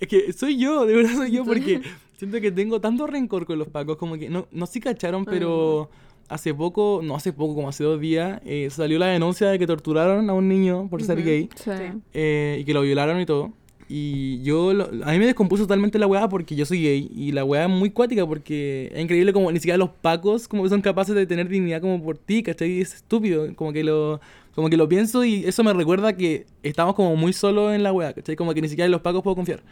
[0.00, 1.80] es que soy yo, de verdad soy yo porque
[2.16, 5.90] siento que tengo tanto rencor con los pacos como que no no sí cacharon, pero
[6.28, 9.66] hace poco, no hace poco, como hace dos días, eh, salió la denuncia de que
[9.66, 11.70] torturaron a un niño por ser gay Sí.
[12.14, 13.52] eh, y que lo violaron y todo.
[13.88, 17.10] Y yo, lo- a mí me descompuso totalmente la weá porque yo soy gay.
[17.14, 20.68] Y la weá es muy cuática porque es increíble como ni siquiera los pacos como
[20.68, 22.80] son capaces de tener dignidad como por ti, ¿cachai?
[22.80, 23.54] Es estúpido.
[23.54, 24.20] Como que lo,
[24.54, 27.92] como que lo pienso y eso me recuerda que estamos como muy solos en la
[27.92, 28.34] weá, ¿cachai?
[28.36, 29.62] Como que ni siquiera en los pacos puedo confiar.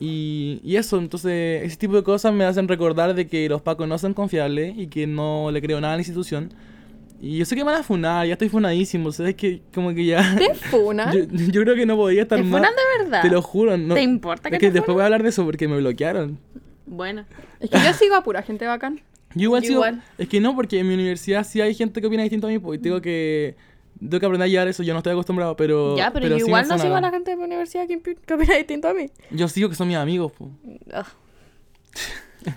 [0.00, 3.86] Y, y eso, entonces, ese tipo de cosas me hacen recordar de que los pacos
[3.86, 6.52] no son confiables y que no le creo nada a la institución.
[7.24, 9.36] Y yo sé que me van a funar, ya estoy funadísimo, ¿sabes?
[9.36, 10.34] Que como que ya...
[10.36, 11.12] ¿Te funan?
[11.16, 12.58] Yo, yo creo que no podía estar ¿Te más.
[12.60, 13.22] funan de verdad?
[13.22, 13.94] Te lo juro, no.
[13.94, 16.40] ¿Te importa que Es que te después voy a hablar de eso porque me bloquearon.
[16.84, 17.24] Bueno.
[17.60, 19.00] Es que yo sigo a pura gente bacán.
[19.36, 20.02] Yo igual Yo sigo- igual.
[20.18, 22.56] Es que no, porque en mi universidad sí hay gente que opina distinto a mí,
[22.74, 23.54] y tengo que.
[24.00, 25.96] Tengo que aprender a llevar eso, yo no estoy acostumbrado, pero.
[25.96, 27.96] ya, pero, yo igual no sigo a la gente de mi universidad que,
[28.34, 29.06] opina distinto a mí.
[29.30, 30.50] Yo sigo que son mis amigos, pues.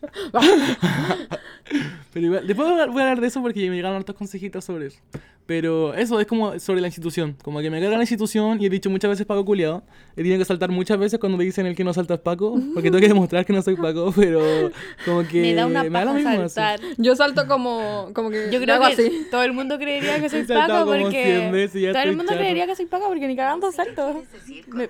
[2.12, 4.98] Pero igual, después voy a hablar de eso porque me llegaron hartos consejitos sobre eso.
[5.46, 7.36] Pero eso es como sobre la institución.
[7.42, 9.82] Como que me carga la institución y he dicho muchas veces Paco culiado.
[10.12, 12.54] He tenido que saltar muchas veces cuando me dicen el que no salta es Paco.
[12.72, 14.70] Porque tengo que demostrar que no soy Paco, pero
[15.04, 15.40] como que.
[15.42, 16.54] me da una da lo paja mismo así.
[16.54, 16.80] saltar.
[16.98, 19.26] Yo salto como, como que Yo creo que así.
[19.30, 21.88] todo el mundo creería que soy Paco como 100 porque...
[21.92, 22.38] todo el mundo chato.
[22.38, 24.22] creería que soy Paco porque ni cagando salto.
[24.68, 24.88] Me-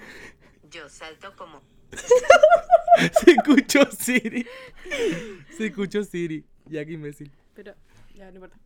[0.70, 1.60] yo salto como
[3.24, 4.46] Se escuchó Siri.
[5.56, 6.44] Se escuchó Siri.
[6.66, 7.30] Ya que imbécil.
[7.54, 7.74] Pero,
[8.14, 8.56] ya, no importa.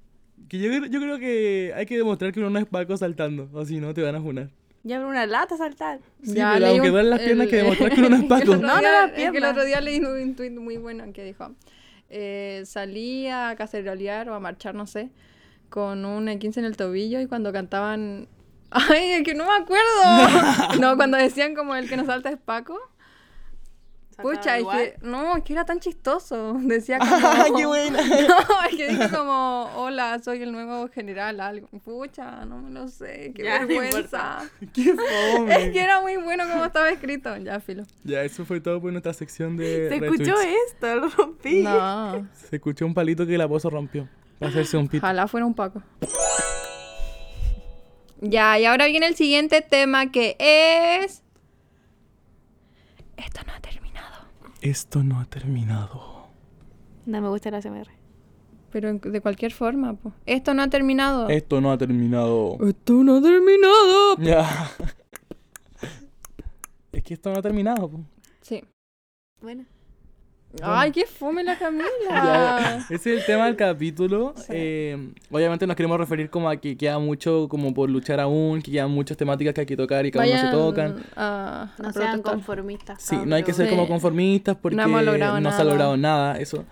[0.48, 3.48] Que yo, yo creo que hay que demostrar que uno no es Paco saltando.
[3.52, 4.50] O si no, te van a funar.
[4.82, 6.00] Ya abre una lata saltar.
[6.22, 8.16] Sí, Ya pero aunque un- duelen las piernas, hay que el- demostrar que uno no
[8.16, 8.52] es Paco.
[8.54, 9.52] el No, no, las es que el piernas.
[9.52, 11.54] otro día leí un tweet muy bueno que dijo:
[12.10, 15.10] eh, Salí a cacerolear o a marchar, no sé,
[15.70, 18.28] con un E15 en el tobillo y cuando cantaban.
[18.70, 20.80] ¡Ay, es que no me acuerdo!
[20.80, 22.76] no, cuando decían como el que nos salta es Paco.
[24.22, 26.54] Pucha, es que, no, es que era tan chistoso.
[26.60, 26.98] Decía
[27.46, 27.56] como.
[27.56, 27.98] ¡Qué buena!
[28.04, 31.68] No, es que dije como, hola, soy el nuevo general, algo.
[31.84, 34.42] Pucha, no me lo sé, qué Ya, vergüenza.
[34.72, 35.66] ¡Qué fome!
[35.66, 37.36] Es que era muy bueno como estaba escrito.
[37.38, 37.84] Ya, filo.
[38.04, 40.34] Ya, eso fue todo por nuestra sección de Se escuchó
[40.66, 41.62] esto, lo rompí.
[41.62, 44.08] No, Se escuchó un palito que la pozo rompió.
[44.38, 45.04] Para hacerse un pito.
[45.04, 45.82] ojalá fuera un Paco.
[48.20, 51.22] Ya, y ahora viene el siguiente tema que es...
[53.16, 53.63] Esto no terminado.
[54.64, 56.26] Esto no ha terminado.
[57.04, 57.90] No me gusta la SMR.
[58.72, 60.12] Pero en- de cualquier forma, po.
[60.24, 61.28] Esto no ha terminado.
[61.28, 62.56] Esto no ha terminado.
[62.66, 64.16] Esto no ha terminado.
[64.18, 64.70] Ya.
[66.92, 67.90] Es que esto no ha terminado.
[67.90, 68.00] po.
[68.40, 68.62] Sí.
[69.42, 69.66] Bueno.
[70.62, 71.84] Ay, qué fome la Camila.
[72.10, 74.34] Ya, ese es el tema del capítulo.
[74.48, 78.70] Eh, obviamente nos queremos referir como a que queda mucho como por luchar aún, que
[78.70, 80.96] quedan muchas temáticas que hay que tocar y que aún no se tocan.
[81.16, 82.32] a, No a sean protestar.
[82.34, 83.02] conformistas.
[83.02, 83.70] Sí, no hay que ser Sí.
[83.74, 85.64] como conformistas porque No hemos logrado no se ha nada.
[85.70, 86.64] logrado nada, eso.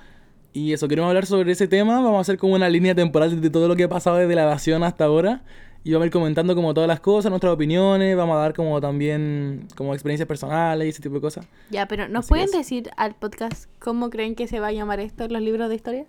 [0.54, 3.50] Y eso, queremos hablar sobre ese tema, vamos a hacer como una línea temporal de
[3.50, 5.42] todo lo que ha pasado desde la evasión hasta ahora.
[5.84, 8.80] Y vamos a ir comentando como todas las cosas, nuestras opiniones, vamos a dar como
[8.80, 11.44] también como experiencias personales y ese tipo de cosas.
[11.70, 12.52] Ya, pero ¿nos Así pueden es.
[12.52, 15.74] decir al podcast cómo creen que se va a llamar esto en los libros de
[15.74, 16.04] historia?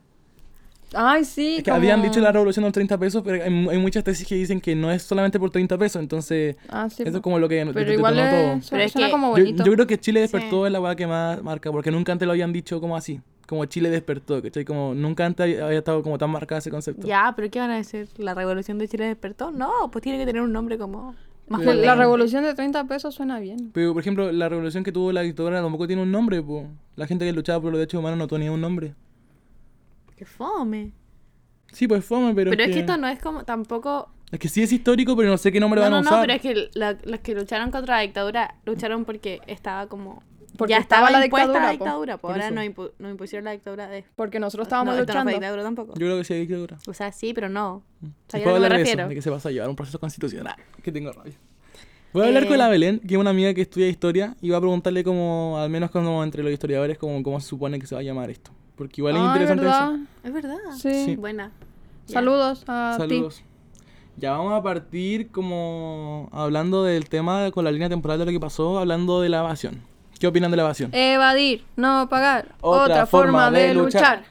[0.96, 1.56] Ay, sí.
[1.58, 4.04] Es que como- habían dicho la revolución de los 30 pesos, pero hay, hay muchas
[4.04, 7.02] tesis que dicen que no es solamente por 30 pesos, entonces Ah, sí.
[7.02, 8.54] eso es como lo que Pero detonó igual todo.
[8.54, 9.64] es, Pero es que como Yo, bonito.
[9.66, 10.68] yo creo que Chile despertó Sí.
[10.68, 13.20] es la weá que más marca, porque nunca antes lo habían dicho como así.
[13.54, 14.66] Como Chile despertó, ¿cachai?
[14.66, 17.06] Como nunca antes había estado como tan marcado ese concepto.
[17.08, 18.10] Ya, pero ¿qué van a decir?
[18.18, 19.52] ¿La revolución de Chile despertó?
[19.52, 21.14] No, pues tiene que tener un nombre como
[21.48, 23.70] más Pero- la revolución de 30 pesos suena bien.
[23.74, 26.68] Pero, por ejemplo, la revolución que tuvo la dictadura tampoco tiene un nombre, po.
[26.96, 28.96] La gente que luchaba por los derechos humanos no tenía un nombre.
[30.16, 30.94] Qué fome.
[31.72, 34.10] Sí, pues fome, pero, Pero, es que esto no es como tampoco...
[34.32, 36.10] Es que sí es histórico, pero no sé qué nombre No, van a no, no,
[36.10, 36.22] usar.
[36.22, 40.24] pero es que la- los que lucharon contra la dictadura lucharon porque estaba como...
[40.58, 41.84] Porque ya estaba estaba la impuesta dictadura, la po.
[41.86, 42.56] dictadura, pues Por ahora eso.
[42.56, 44.06] no, impu- no impusieron la dictadura de...
[44.16, 45.40] Porque nosotros estábamos no, esto no fue luchando.
[45.40, 45.94] dictadura tampoco.
[45.94, 46.78] Yo creo que sí hay dictadura.
[46.88, 47.76] O sea, sí, pero no.
[47.76, 49.08] O Sí, sea, yo no me refiero.
[49.08, 50.56] de que se pasa a llevar un proceso constitucional.
[50.84, 51.34] Que tengo rabia.
[52.14, 52.48] Voy a hablar Eh.
[52.48, 55.58] con la Belén, que es una amiga que estudia historia, y voy a preguntarle como,
[55.58, 58.30] al menos como entre los historiadores, como cómo se supone que se va a llamar
[58.30, 58.52] esto.
[58.76, 59.94] Porque igual es Ah, interesante ¿verdad?
[59.96, 60.04] eso.
[60.24, 60.58] Es verdad.
[60.78, 61.06] Sí.
[61.06, 61.16] Sí.
[61.16, 61.52] Buena.
[62.06, 62.14] Ya.
[62.14, 63.42] Saludos a Saludos.
[64.18, 68.40] Ya vamos a partir como hablando del tema con la línea temporal de lo que
[68.40, 69.82] pasó, hablando de la evasión.
[70.24, 70.90] ¿Qué opinan de la evasión?
[70.94, 72.46] Evadir, no pagar.
[72.62, 74.20] Otra Otra, forma forma, de de luchar.
[74.20, 74.24] luchar.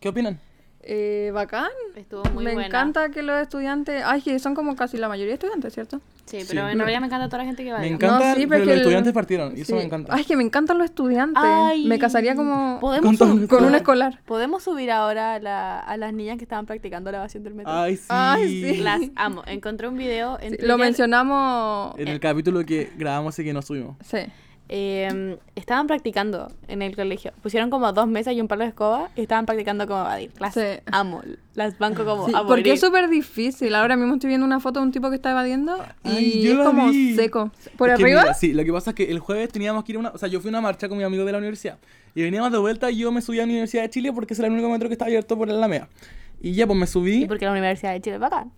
[0.00, 0.40] ¿Qué opinan?
[0.80, 1.68] Eh, bacán.
[1.94, 2.68] Estuvo muy me buena.
[2.68, 4.02] encanta que los estudiantes.
[4.02, 6.00] Ay, que son como casi la mayoría de estudiantes, ¿cierto?
[6.26, 6.46] Sí, Sí.
[6.48, 7.78] pero en realidad me encanta toda la gente que va.
[7.80, 7.92] Me ahí.
[7.92, 9.74] encanta, sí, pero es los el- estudiantes partieron, y eso Sí.
[9.74, 10.14] me encanta.
[10.14, 11.42] Ay, que me encantan los estudiantes.
[11.44, 11.84] Ay.
[11.86, 14.20] Me casaría como ¿Podemos Con todo- subir- con un escolar.
[14.24, 17.72] Podemos subir ahora a, la- a las niñas que estaban practicando la evasión del metro.
[17.72, 18.04] Ay, sí.
[18.08, 18.76] Ay, sí.
[18.78, 19.42] Las amo.
[19.46, 21.94] Encontré un video en Sí, lo mencionamos.
[21.98, 23.96] En el capítulo que grabamos y que no subimos.
[24.04, 24.18] Sí.
[24.68, 27.32] Eh, estaban practicando en el colegio.
[27.42, 30.30] Pusieron como dos mesas y un palo de escoba y estaban practicando como evadir.
[30.40, 30.60] Las Sí.
[30.86, 31.22] amo.
[31.54, 33.74] Las banco como Sí, a porque es súper difícil.
[33.74, 36.60] Ahora mismo estoy viendo una foto de un tipo que está evadiendo Ay, y yo
[36.62, 37.14] es como vi.
[37.14, 37.50] seco.
[37.76, 38.22] ¿Por Es arriba?
[38.22, 40.08] mira, sí, lo que pasa es que el jueves teníamos que ir a una.
[40.10, 41.78] O sea, yo fui a una marcha con mi amigo de la universidad.
[42.14, 44.40] Y veníamos de vuelta y yo me subí a la Universidad de Chile porque es
[44.40, 45.88] el único metro que está abierto por la Alameda.
[46.40, 47.24] Y ya, pues me subí.
[47.24, 48.50] Y porque la Universidad de Chile es bacán.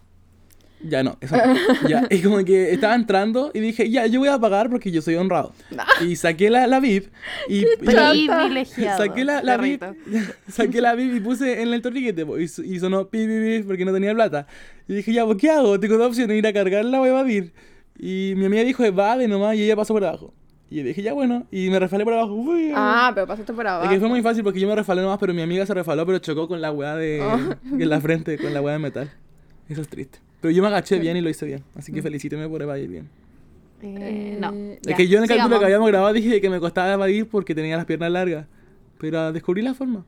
[0.89, 1.89] Ya no, eso no.
[1.89, 5.03] ya, y como que estaba entrando y dije, ya, yo voy a pagar porque yo
[5.03, 5.53] soy honrado.
[6.07, 7.07] Y saqué la, la VIP
[7.49, 8.99] y, y- Privilegiado.
[9.05, 9.83] saqué la, la VIP,
[10.49, 13.85] saqué la VIP y puse en el torniquete y, y sonó pi, pi, pi, porque
[13.85, 14.47] no tenía plata.
[14.89, 15.81] Y dije, ya, pues ¿qué hago?
[15.81, 17.53] Tengo dos opciones, ir a cargarla o evadir.
[17.99, 20.33] Y mi amiga dijo, evade nomás y ella pasó por abajo.
[20.69, 22.35] Y dije, ya bueno, y me resbalé por abajo.
[22.35, 23.91] Uy, Ah, pero pasaste por es abajo.
[23.91, 26.19] que fue muy fácil porque yo me resbalé nomás, pero mi amiga se resbaló, pero
[26.19, 27.19] chocó con la weá de.
[27.73, 29.11] en la frente, con la weá de metal.
[29.69, 30.19] Eso es triste.
[30.47, 31.65] Pero yo me agaché bien y lo hice bien.
[31.75, 33.09] Así que felicíteme por evadir bien.
[33.83, 34.53] Eh, no.
[34.53, 35.59] Eh, es que yo en el capítulo sigamos.
[35.59, 38.47] que habíamos grabado dije que me costaba evadir porque tenía las piernas largas.
[39.01, 40.05] Pero descubrí la forma.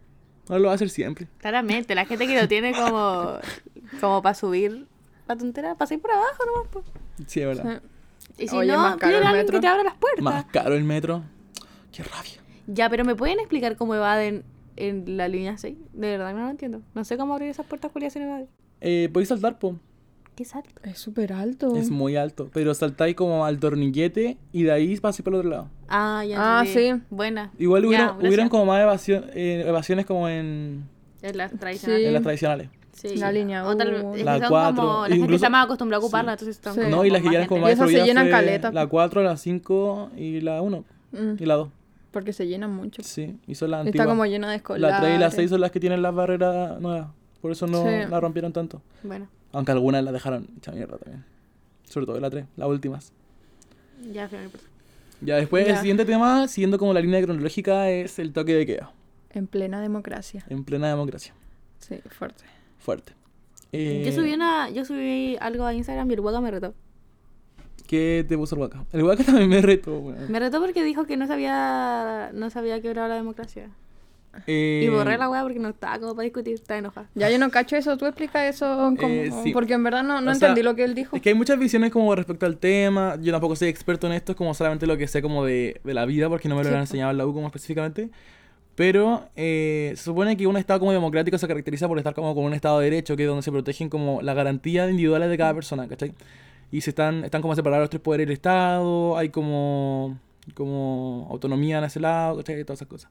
[0.49, 1.27] Ahora lo voy a hacer siempre.
[1.39, 3.33] Claramente, la gente que lo tiene como,
[4.01, 4.87] como para subir
[5.27, 6.69] la tontera, para ir por abajo nomás.
[6.69, 6.85] po.
[7.27, 7.83] Sí, es verdad.
[8.39, 9.59] Y si Oye, no, más caro el alguien metro.
[9.59, 10.23] que te abra las puertas.
[10.23, 11.25] Más caro el metro.
[11.91, 12.41] Qué rabia.
[12.69, 14.45] Ya, pero ¿me pueden explicar cómo evaden
[14.77, 15.77] en la línea 6?
[15.95, 16.81] De verdad no lo entiendo.
[16.95, 18.47] No sé cómo abrir esas puertas culiadas sin evadir.
[18.81, 19.75] Eh, podéis saltar, po.
[20.39, 20.71] ¿Qué salto?
[20.85, 21.75] Es súper alto.
[21.75, 22.49] Es muy alto.
[22.55, 25.69] Pero saltáis como al torniquete y de ahí pasáis por el otro lado.
[25.89, 27.01] Ah, ya Ah, entendí.
[27.01, 27.07] sí.
[27.11, 27.51] Buena.
[27.59, 28.29] Igual Ya, hubieron, gracias.
[28.29, 30.85] hubieron como más evasión- eh, evasiones como en,
[31.23, 31.99] Es la tradicional.
[31.99, 32.07] Sí.
[32.07, 32.69] en las tradicionales.
[32.93, 33.17] Sí.
[33.17, 35.65] La línea O tal- es que La son cuatro, como- La gente incluso- está más
[35.65, 36.35] acostumbrada a ocuparla, sí.
[36.35, 36.81] entonces están Sí.
[36.83, 37.73] como No, y las que más ya como gente.
[37.73, 38.71] Y más esas se llenan caleta.
[38.73, 40.85] La 4, la 5 y la 1.
[41.11, 41.69] Mm, Y la 2.
[42.13, 43.03] porque se llenan mucho.
[43.03, 44.07] Sí, y son las Está antiguas.
[44.09, 44.89] como llena de escolares.
[44.97, 47.09] La 3 y la 6 son las que tienen las barreras nuevas.
[47.41, 47.91] Por eso no Sí.
[48.09, 48.83] la rompieron tanto.
[49.03, 51.25] Bueno, Aunque algunas las dejaron hecha mierda también.
[51.85, 53.13] Sobre todo la 3, las últimas.
[54.13, 54.29] ya.
[55.21, 58.93] Ya después, el siguiente tema, siguiendo como la línea cronológica, es el toque de queda.
[59.31, 60.45] En plena democracia.
[60.49, 61.35] En plena democracia.
[61.81, 62.45] Sí, fuerte.
[62.79, 63.15] Fuerte.
[63.73, 66.73] Eh, Yo subí una, yo subí algo a Instagram y el hueca me retó.
[67.89, 68.85] ¿Qué te puso el Waka?
[68.93, 70.31] El Waka también me retó, weón.
[70.31, 73.71] Me retó porque dijo que no sabía, no sabía quebrar la democracia.
[74.47, 77.09] Eh, Y borré la weá porque no estaba como para discutir, estaba enojada.
[77.15, 78.67] Ya yo no cacho eso, tú explica eso
[78.99, 79.53] como- Eh, sí.
[79.53, 81.17] porque en verdad no, no sea, entendí lo que él dijo.
[81.17, 83.17] Es que hay muchas visiones como respecto al tema.
[83.21, 85.95] Yo tampoco soy experto en esto, es como solamente lo que sé como de, de
[85.95, 88.11] la vida, porque no me lo Sí, han enseñado en la U como específicamente.
[88.75, 92.45] Pero eh, se supone que un estado como democrático se caracteriza por estar como con
[92.45, 95.53] un estado de derecho, que es donde se protegen como las garantías individuales de cada
[95.53, 96.13] persona, ¿cachai?
[96.71, 100.17] Y se están, están como separados los tres poderes del Estado, hay como,
[100.55, 102.63] como autonomía en ese lado, ¿cachai?
[102.63, 103.11] Todas esas cosas.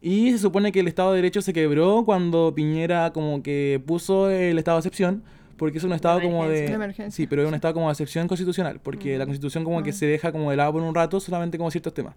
[0.00, 4.30] Y se supone que el Estado de Derecho se quebró cuando Piñera como que puso
[4.30, 5.24] el estado de excepción,
[5.56, 6.48] porque es un estado como de...
[6.48, 6.68] emergencia.
[6.68, 7.16] De emergencia.
[7.16, 10.06] Sí, pero es un estado como de excepción constitucional, porque la constitución como que se
[10.06, 12.14] deja como de lado por un rato solamente como ciertos temas.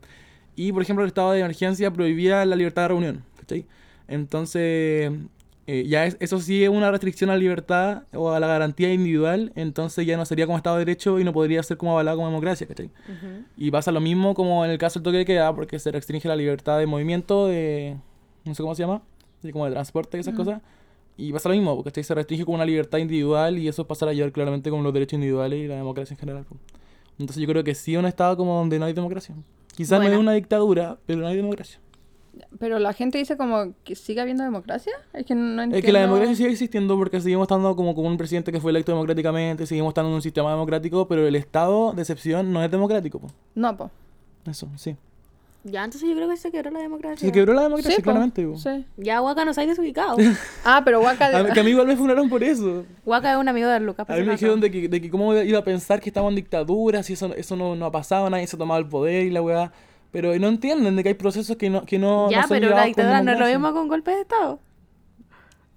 [0.56, 3.65] Y, por ejemplo, el estado de emergencia prohibía la libertad de reunión, ¿cachai?
[4.08, 5.12] Entonces,
[5.74, 8.92] eh, ya es- eso sí es una restricción a la libertad o a la garantía
[8.94, 12.18] individual, entonces ya no sería como estado de derecho y no podría ser como avalado
[12.18, 12.90] como democracia, ¿cachai?
[13.58, 16.28] Y pasa lo mismo como en el caso del toque de queda, porque se restringe
[16.28, 17.96] la libertad de movimiento, de.
[18.46, 19.02] no sé cómo se llama,
[19.44, 20.62] de como de transporte y esas cosas.
[21.18, 24.14] Y pasa lo mismo, porque se restringe como una libertad individual y eso pasa a
[24.14, 26.46] llevar claramente como los derechos individuales y la democracia en general.
[27.20, 29.36] Entonces yo creo que sí un estado como donde no hay democracia.
[29.76, 31.80] Quizás no es una dictadura, pero no hay democracia.
[32.60, 34.94] Pero la gente dice como que sigue habiendo democracia.
[35.13, 35.78] Es que no entiendo.
[35.78, 38.72] Es que la democracia sigue existiendo porque seguimos estando como con un presidente que fue
[38.72, 42.72] electo democráticamente, seguimos estando en un sistema democrático, pero el estado de excepción no es
[42.72, 43.20] democrático.
[43.20, 43.28] po.
[43.56, 43.91] No, po.
[44.50, 44.96] Eso, sí.
[45.63, 47.20] Ya, entonces yo creo que se quebró la democracia.
[47.28, 48.48] Se quebró la democracia, Sí, claramente.
[48.48, 48.58] po.
[48.58, 48.84] Sí.
[48.98, 50.17] Ya, Waka nos hay desubicado.
[50.65, 51.38] Ah, pero Waka.
[51.38, 52.84] A mí- que a mí igual me funaron por eso.
[53.06, 54.08] Waka es un amigo de Lucas.
[54.08, 56.30] por A mí me dijeron de que, de que cómo iba a pensar que estaba
[56.30, 59.26] en dictadura, si eso, eso no, no ha pasado, nadie se ha tomado el poder
[59.28, 59.72] y la weá.
[60.12, 62.69] Pero no entienden de que hay procesos que no, que no, Ya, no son pero
[62.76, 64.60] la dictadura no es lo mismo con golpe de Estado.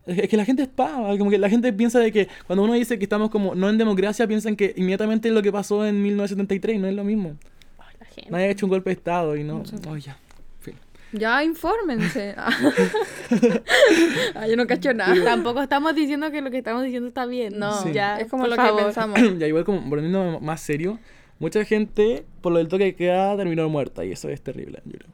[0.06, 2.74] Es que la gente es pava, como que la gente piensa de que cuando uno
[2.74, 6.02] dice que estamos como no en democracia, piensan que inmediatamente es lo que pasó en
[6.02, 7.36] 1973, no es lo mismo.
[7.78, 8.30] Ay, la gente.
[8.30, 9.62] Nadie ha hecho un golpe de Estado y no...
[9.88, 10.18] Oh, ya.
[10.60, 10.74] Fin.
[11.12, 12.34] Ya, infórmense.
[12.36, 12.50] Ah,
[14.34, 15.14] Ah, yo no cacho nada.
[15.24, 17.58] Tampoco estamos diciendo que lo que estamos diciendo está bien.
[17.58, 17.92] No, Sí.
[17.92, 18.78] ya, es como por lo favor.
[18.78, 19.18] que pensamos.
[19.38, 20.98] ya igual como volviendo más serio,
[21.38, 24.92] mucha gente por lo del toque de queda terminó muerta y eso es terrible, yo
[24.98, 25.10] creo.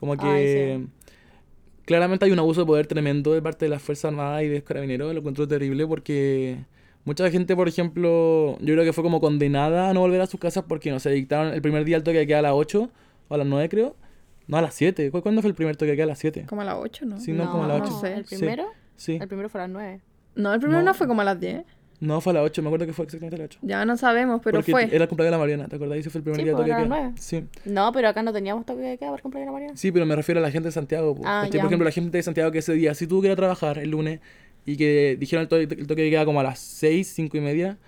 [0.00, 0.88] Como que Ay, sí.
[1.84, 4.56] claramente hay un abuso de poder tremendo de parte de las Fuerzas Armadas y de
[4.56, 6.58] los carabineros, lo encuentro terrible porque
[7.04, 10.40] mucha gente, por ejemplo, yo creo que fue como condenada a no volver a sus
[10.40, 12.90] casas porque no se dictaron el primer día el toque de queda a las 8
[13.28, 13.96] o a las 9 creo.
[14.48, 15.10] No, a las 7.
[15.10, 16.46] ¿Cu- ¿Cuándo fue el primer toque de queda a las 7?
[16.48, 17.18] Como a las 8, ¿no?
[17.18, 18.00] Sí, no, como a las no 8.
[18.00, 18.12] sé.
[18.14, 18.36] ¿El Sí.
[18.36, 18.66] primero?
[18.94, 19.18] Sí.
[19.20, 20.00] El primero fue a las 9.
[20.36, 20.94] No, el primero no, No.
[20.94, 21.64] fue como a las 10.
[22.00, 23.58] No, fue a las 8, me acuerdo que fue exactamente a las 8.
[23.62, 24.84] Ya no sabemos, pero Porque fue.
[24.84, 25.98] era el cumpleaños de la Mariana, ¿te acordás?
[25.98, 27.12] Ese fue el primer Sí, día de pues, toque de queda.
[27.16, 27.44] Sí.
[27.64, 29.76] No, pero acá no teníamos toque de queda por cumpleaños de la Mariana.
[29.76, 31.14] Sí, pero me refiero a la gente de Santiago.
[31.14, 31.22] po.
[31.24, 31.58] Ah, ya.
[31.60, 33.78] Por ejemplo, la gente de Santiago que ese día sí tuvo que ir a trabajar
[33.78, 34.20] el lunes
[34.66, 37.40] y que dijeron el toque, el toque de queda como a las 6, 5 y
[37.40, 37.78] media.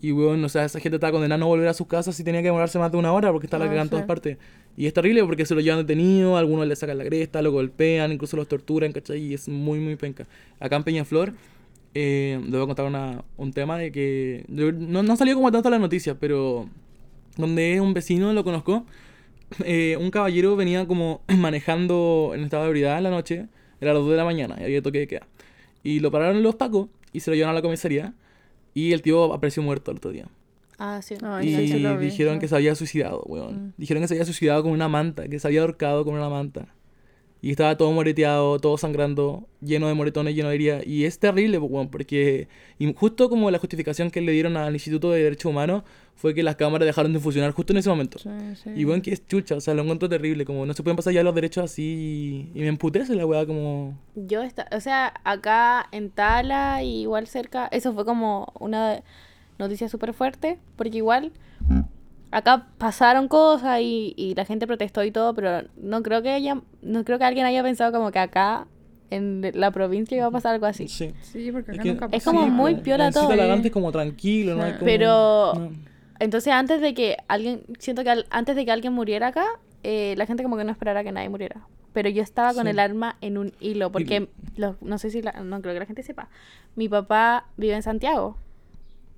[0.00, 2.24] Y, weón, o sea, esa gente estaba condenada a no volver a sus casas si
[2.24, 3.90] tenía que demorarse más de una hora porque estaba Ah, la cagada en sí.
[3.92, 4.38] todas partes.
[4.76, 8.10] Y es terrible porque se lo llevan detenido, algunos le sacan la cresta, lo golpean,
[8.12, 9.20] incluso los torturan, ¿cachai?
[9.20, 10.26] Y es muy, muy penca.
[10.58, 11.32] Acá en Peñaflor,
[11.94, 15.50] eh, les voy a contar una, un tema de que yo- no, no salió como
[15.52, 16.68] tanto en las noticias, pero
[17.36, 18.84] donde es un vecino, lo conozco,
[19.64, 23.46] eh, un caballero venía como manejando en estado de ebriedad en la noche,
[23.80, 25.26] era las 2 de la mañana, y había toque de queda.
[25.82, 28.14] Y lo pararon los pacos y se lo llevaron a la comisaría
[28.72, 30.26] y el tío apareció muerto el otro día.
[30.78, 31.14] Ah, sí.
[31.44, 33.74] Y sí, sí lo vi, dijeron que se había suicidado, weón.
[33.76, 36.66] Dijeron que se había suicidado con una manta, que se había ahorcado con una manta.
[37.44, 40.86] Y estaba todo moreteado, todo sangrando, lleno de moretones, lleno de heridas.
[40.86, 42.48] Y es terrible, pues, porque
[42.96, 45.82] justo como la justificación que le dieron al Instituto de Derechos Humanos
[46.14, 48.18] fue que las cámaras dejaron de funcionar justo en ese momento.
[48.18, 48.70] Sí, sí.
[48.74, 51.12] Y bueno, que es chucha, o sea, lo encuentro terrible, como no se pueden pasar
[51.12, 53.98] ya los derechos así y, me emputece la weá como...
[54.14, 59.02] Yo, esta, o sea, acá en Tala, y igual cerca, eso fue como una
[59.58, 61.30] noticia súper fuerte, porque igual
[62.36, 66.60] acá pasaron cosas y, y la gente protestó y todo, pero no creo que haya,
[66.82, 68.66] no creo que alguien haya pensado como que acá
[69.10, 70.88] en la provincia iba a pasar algo así.
[70.88, 71.14] Sí.
[71.22, 72.32] Sí, porque Es acá que- nunca Es pasó.
[72.36, 73.70] como muy po, piola todo, Lagante eh.
[73.70, 74.78] es como tranquilo, no hay Sí.
[74.78, 74.86] como...
[74.86, 75.70] Pero- no.
[76.20, 79.44] Entonces, antes de que alguien, siento que al- antes de que alguien muriera acá,
[79.82, 81.66] eh, la gente como que no esperara que nadie muriera.
[81.92, 82.70] Pero yo estaba con Sí.
[82.70, 85.86] el arma en un hilo, porque los- no sé si, la- no creo que la
[85.86, 86.28] gente sepa.
[86.76, 88.36] Mi papá vive en Santiago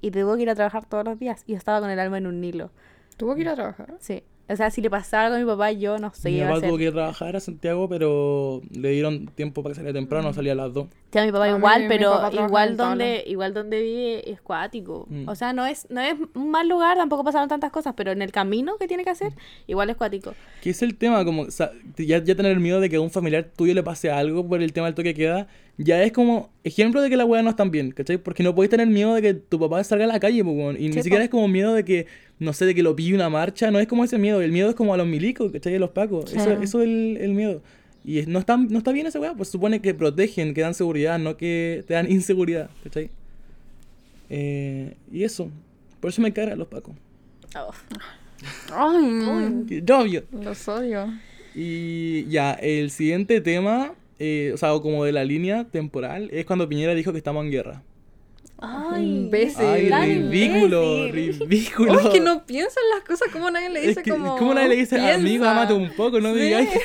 [0.02, 2.18] y tuvo que ir a trabajar todos los días y yo estaba con el arma
[2.18, 2.70] en un hilo.
[3.16, 3.94] Tuvo que ir a trabajar.
[3.98, 4.22] Sí.
[4.48, 6.50] O sea, si le pasaba algo a mi papá, yo no sé Mi qué iba
[6.50, 9.76] a papá tuvo que ir a trabajar a Santiago, pero le dieron tiempo para que
[9.76, 10.86] saliera temprano, salía a las 2.
[11.12, 14.30] Sí, a mi papá A mí, igual, mi pero papá igual donde, igual donde vive
[14.30, 15.06] es cuático.
[15.08, 15.28] Mm.
[15.28, 18.22] O sea, no es, no es un mal lugar, tampoco pasaron tantas cosas, pero en
[18.22, 19.32] el camino que tiene que hacer,
[19.66, 20.34] igual es cuático.
[20.62, 23.10] Que es el tema, como o sea, ya, ya tener miedo de que a un
[23.10, 25.48] familiar tuyo le pase algo por el tema del toque queda,
[25.78, 28.16] ya es como ejemplo de que las weas no están bien, ¿cachai?
[28.18, 30.76] Porque no podéis tener miedo de que tu papá salga a la calle, weón.
[30.76, 32.06] Y Sí, ni siquiera es como miedo de que,
[32.38, 34.40] no sé, de que lo pille una marcha, no es como ese miedo.
[34.40, 35.74] El miedo es como a los milicos, ¿cachai?
[35.76, 36.32] A los pacos.
[36.32, 37.62] Eso, eso es el, el miedo.
[38.04, 41.18] Y no, está, no está bien esa wea, pues supone que protegen, que dan seguridad,
[41.18, 43.10] no que te dan inseguridad, ¿cachai?
[44.30, 45.50] Eh, y eso.
[46.00, 46.94] Por eso me cargan los pacos.
[47.56, 47.72] Oh.
[48.72, 49.66] Ay, no.
[49.66, 50.24] Que- Obvio.
[50.32, 51.06] Los odio.
[51.54, 56.68] Y ya, el siguiente tema, eh, o sea, como de la línea temporal, es cuando
[56.68, 57.82] Piñera dijo que estamos en guerra.
[58.58, 59.64] Ay, Imbécil.
[59.64, 61.46] Ay, tan ridículo, imbécil.
[61.48, 61.92] ridículo.
[61.92, 64.36] Oh, es que no piensan las cosas como nadie le Es dice que, como...
[64.38, 65.50] ¿Cómo nadie le dice, amigo, piensa.
[65.52, 66.20] amate un poco?
[66.20, 66.44] No me Sí.
[66.46, 66.78] digáis que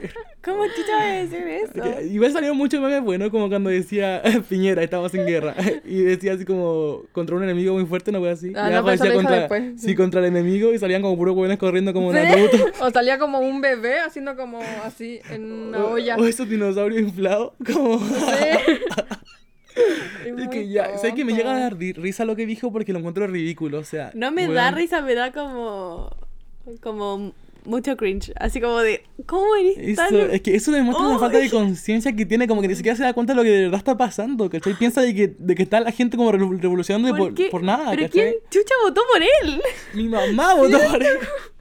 [0.00, 0.12] guerra.
[0.44, 2.00] ¿Cómo chucha va a decir eso?
[2.02, 5.54] Igual salieron muchos memes buenos, como cuando decía Piñera, estamos en guerra.
[5.86, 8.52] Y decía así como, contra un enemigo muy fuerte, una wea así.
[8.54, 9.80] Ah, y no, decía contra, después.
[9.80, 12.18] sí, contra el enemigo, y salían como puros hueones corriendo como Sí.
[12.18, 12.58] Naruto.
[12.80, 16.16] O salía como un bebé haciendo como así en una olla.
[16.16, 17.98] O esos dinosaurios inflados, como...
[17.98, 18.72] Sí.
[20.24, 22.92] Es que ya, ¿sabes que me llega a dar ri- risa lo que dijo porque
[22.92, 23.78] lo encuentro ridículo?
[23.78, 26.10] O sea, No me da risa, me da como.
[26.80, 27.32] como
[27.66, 28.30] mucho cringe.
[28.36, 29.02] Así como de.
[29.26, 30.30] ¿Cómo eres Eso, tan.?
[30.32, 31.20] es que eso demuestra una ¡Ay!
[31.20, 33.48] falta de conciencia que tiene, como que ni siquiera se da cuenta de lo que
[33.50, 34.74] de verdad está pasando, ¿cachai?
[34.74, 38.02] Piensa de que, de que está la gente como revo- revolucionando por, por nada, ¿Pero
[38.02, 38.10] ¿cachai?
[38.10, 39.62] quién chucha votó por él?
[39.94, 41.16] Mi mamá votó por él.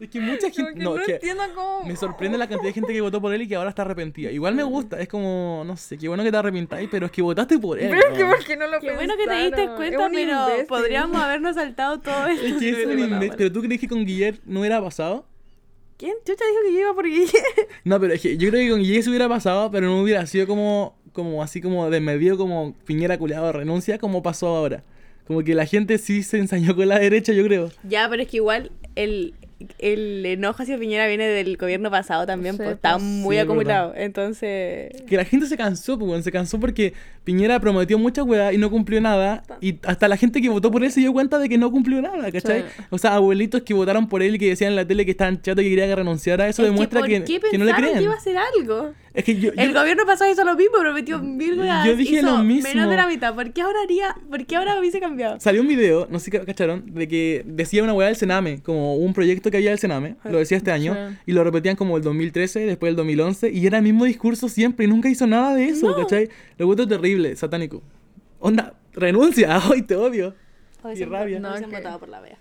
[0.00, 0.74] Es que mucha gente.
[0.74, 1.84] que No, no, es que entiendo cómo...
[1.84, 4.30] me sorprende la cantidad de gente que votó por él y que ahora está arrepentida.
[4.30, 7.20] Igual me gusta, es como, no sé, qué bueno que te arrepentáis, pero es que
[7.20, 7.88] votaste por él.
[7.90, 8.30] Pero es que ¿no?
[8.30, 10.66] ¿por qué no lo Qué bueno que te diste cuenta, pero imbécil.
[10.66, 12.46] podríamos habernos saltado todo esto.
[12.46, 13.34] Es que es un imbécil.
[13.36, 15.26] Pero tú crees que con Guillermo no hubiera pasado?
[15.96, 17.32] ¿Quién chucha dijo que yo iba por Guille?
[17.84, 20.24] No, pero es que yo creo que con Guille se hubiera pasado, pero no hubiera
[20.26, 24.84] sido como, como así como de medio, como Piñera culiado renuncia, como pasó ahora.
[25.26, 27.70] Como que la gente sí se ensañó con la derecha, yo creo.
[27.82, 29.34] Ya, pero es que igual el,
[29.78, 33.40] el enojo hacia Piñera viene del gobierno pasado también, Sí, pues está pues, muy sí,
[33.40, 33.92] acumulado.
[33.96, 34.92] Entonces.
[35.08, 36.94] Que la gente se cansó, pues, se cansó porque
[37.24, 39.42] Piñera prometió mucha weá y no cumplió nada.
[39.60, 42.00] Y hasta la gente que votó por él se dio cuenta de que no cumplió
[42.00, 42.62] nada, ¿cachai?
[42.62, 42.82] Sí.
[42.90, 45.42] O sea, abuelitos que votaron por él y que decían en la tele que estaban
[45.42, 47.64] chatos y que querían que renunciara, eso es demuestra que, que, ¿por qué que no
[47.64, 47.98] le creen.
[47.98, 48.94] que iba a hacer algo?
[49.18, 51.84] Es que yo, El yo- gobierno pasado hizo lo mismo, prometió mil weas.
[51.84, 52.68] Yo dije hizo lo mismo.
[52.72, 53.34] Menos de la mitad.
[53.34, 54.14] ¿Por qué ahora haría?
[54.30, 55.40] ¿Por qué ahora hubiese cambiado?
[55.40, 58.94] Salió un video, no sé si cacharon, de que decía una weá del Sename, como
[58.94, 61.16] un proyecto que había del Sename, lo decía este año, Sí.
[61.26, 64.84] y lo repetían como el 2013, después el 2011, y era el mismo discurso siempre,
[64.86, 66.28] y nunca hizo nada de eso, ¿cachai?
[66.56, 67.82] Lo encuentro terrible, satánico.
[68.38, 70.34] Onda, renuncia, hoy te odio.
[70.84, 71.38] Hoy Y se rabia.
[71.38, 72.38] hoy se han No, votado por la wea.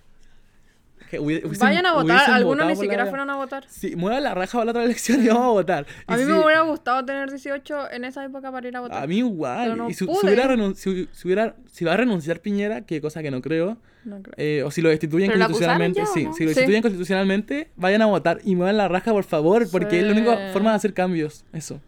[1.09, 2.29] Que hubi- hubiesen- Vayan a votar.
[2.31, 3.65] Algunos ni la siquiera fueron a votar.
[3.69, 5.85] Sí, mueva la raja para la otra elección y vamos a votar.
[6.07, 9.03] Y A mí me hubiera gustado tener 18 en esa época para ir a votar.
[9.03, 9.63] A mí igual.
[9.63, 12.81] Pero no y si, si hubiera renun- si, si hubiera- si va a renunciar Piñera,
[12.81, 14.33] que cosa que no creo, No creo.
[14.37, 16.33] eh, o si lo destituyen ¿Pero lo acusaron constitucionalmente, ya sí, no?
[16.33, 16.55] si lo Sí.
[16.55, 20.51] destituyen constitucionalmente, vayan a votar y muevan la raja, por favor, porque es la única
[20.53, 21.45] forma de hacer cambios.
[21.53, 21.79] Eso.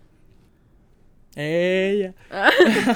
[1.41, 2.13] Ella.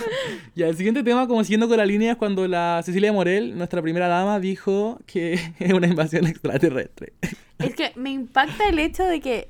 [0.55, 3.81] ya, el siguiente tema, como siguiendo con la línea, es cuando la Cecilia Morel, nuestra
[3.81, 7.13] primera dama, dijo que es una invasión extraterrestre.
[7.59, 9.49] Es que me impacta el hecho de que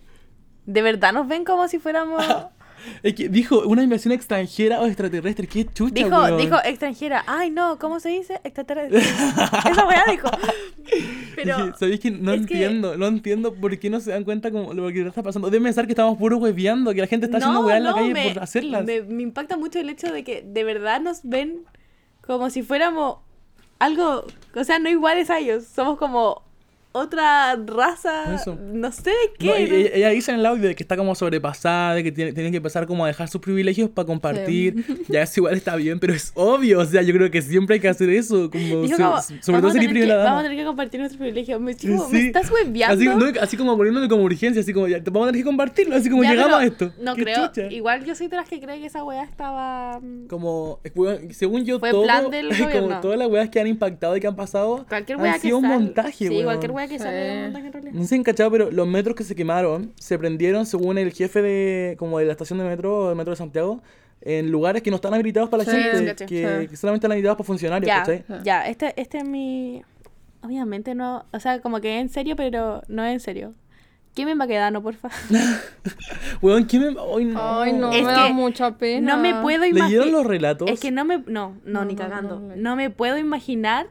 [0.67, 2.23] de verdad nos ven como si fuéramos...
[3.03, 5.47] Es que dijo una invasión extranjera o extraterrestre.
[5.47, 6.37] Qué chucha, Dijo, weón.
[6.37, 7.23] dijo extranjera.
[7.27, 8.39] Ay, no, ¿cómo se dice?
[8.43, 8.99] Extraterrestre.
[9.71, 10.29] Esa weá dijo.
[11.35, 12.97] Pero ¿Sabéis que no que- entiendo?
[12.97, 15.49] No entiendo por qué no se dan cuenta como lo que está pasando.
[15.49, 18.13] Deben pensar que estamos puro hueveando, que la gente está haciendo weá en la calle
[18.13, 18.85] me, por hacerlas.
[18.85, 21.63] Me, me impacta mucho el hecho de que de verdad nos ven
[22.21, 23.17] como si fuéramos
[23.79, 24.25] algo,
[24.55, 25.65] o sea, no iguales a ellos.
[25.65, 26.43] Somos como
[26.93, 28.57] otra raza, Eso.
[28.71, 29.47] no sé qué.
[29.47, 29.53] ¿no?
[29.55, 32.51] ella, ella dice en el audio de que está como sobrepasada, de que tiene, tienen
[32.53, 34.85] que empezar como a dejar sus privilegios para compartir.
[35.09, 36.79] Ya eso igual está bien, pero es obvio.
[36.79, 38.49] O sea, yo creo que siempre hay que hacer eso.
[38.49, 41.59] Como, Dijo so- como, sobre todo ser que- Vamos a tener que compartir nuestros privilegios.
[41.59, 42.27] Me, ¿me Sí.
[42.27, 42.95] estás hueveando?
[42.95, 45.95] Así, no, así como poniéndole como urgencia, así como ya, vamos a tener que compartirlo,
[45.95, 46.91] así como Ya, llegamos a esto.
[47.01, 47.47] No creo.
[47.47, 47.67] chucha.
[47.71, 49.99] Igual yo soy de las que cree que esa weá estaba.
[49.99, 50.79] mm, Como,
[51.31, 54.27] según yo, Fue todo, plan del como todas las weas que han impactado y que
[54.27, 57.03] han pasado Cualquier han weá que sido un montaje, Sí, cualquier weá que Sí.
[57.03, 57.93] sale de un montaje en realidad.
[57.93, 61.11] No sé si han cachado, pero los metros que se quemaron se prendieron según el
[61.11, 63.81] jefe de como de la estación de metro, del metro de Santiago,
[64.21, 66.67] en lugares que no están habilitados para la Sí, gente, que, Sí.
[66.69, 68.23] que solamente están habilitados para funcionarios, Ya, ¿cachai?
[68.43, 69.81] ya, este, este es mi...
[70.41, 73.53] Obviamente no, o sea, como que es en serio, pero no es en serio.
[74.13, 75.09] ¿Quién me va a quedar, no, porfa?
[76.41, 76.87] Weón, ¿quién me...?
[76.89, 77.61] Ay, no.
[77.61, 79.15] Ay, no, Es me da mucha pena.
[79.15, 80.07] No me puedo ¿Leyeron imaginar...
[80.07, 80.69] los relatos?
[80.69, 81.17] Es que no me...
[81.19, 82.39] No, no, No, ni no, cagando.
[82.39, 82.75] no, No, no.
[82.75, 83.87] me puedo imaginar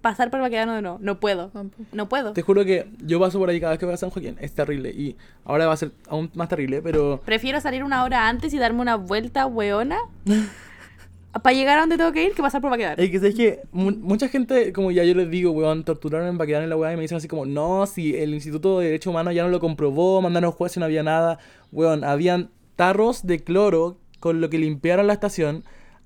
[0.00, 0.98] pasar por Baquedano de nuevo.
[1.00, 1.50] No puedo.
[1.92, 2.32] No puedo.
[2.32, 4.36] Te juro que yo paso por ahí cada vez que voy a San Joaquín.
[4.40, 4.90] Es terrible.
[4.90, 7.20] Y ahora va a ser aún más terrible, pero...
[7.24, 9.98] Prefiero salir una hora antes y darme una vuelta weona
[11.42, 13.00] para llegar a donde tengo que ir que pasar por Baquedano.
[13.02, 16.38] Es que, es que mu- mucha gente, como ya yo les digo, weón, torturaron en
[16.38, 19.10] Baquedano en la weá y me dicen así como, no, si el Instituto de Derecho
[19.10, 21.38] Humano ya no lo comprobó, mandaron jueces y no había nada.
[21.70, 25.62] Weón, habían tarros de cloro con lo que limpiaron la estación,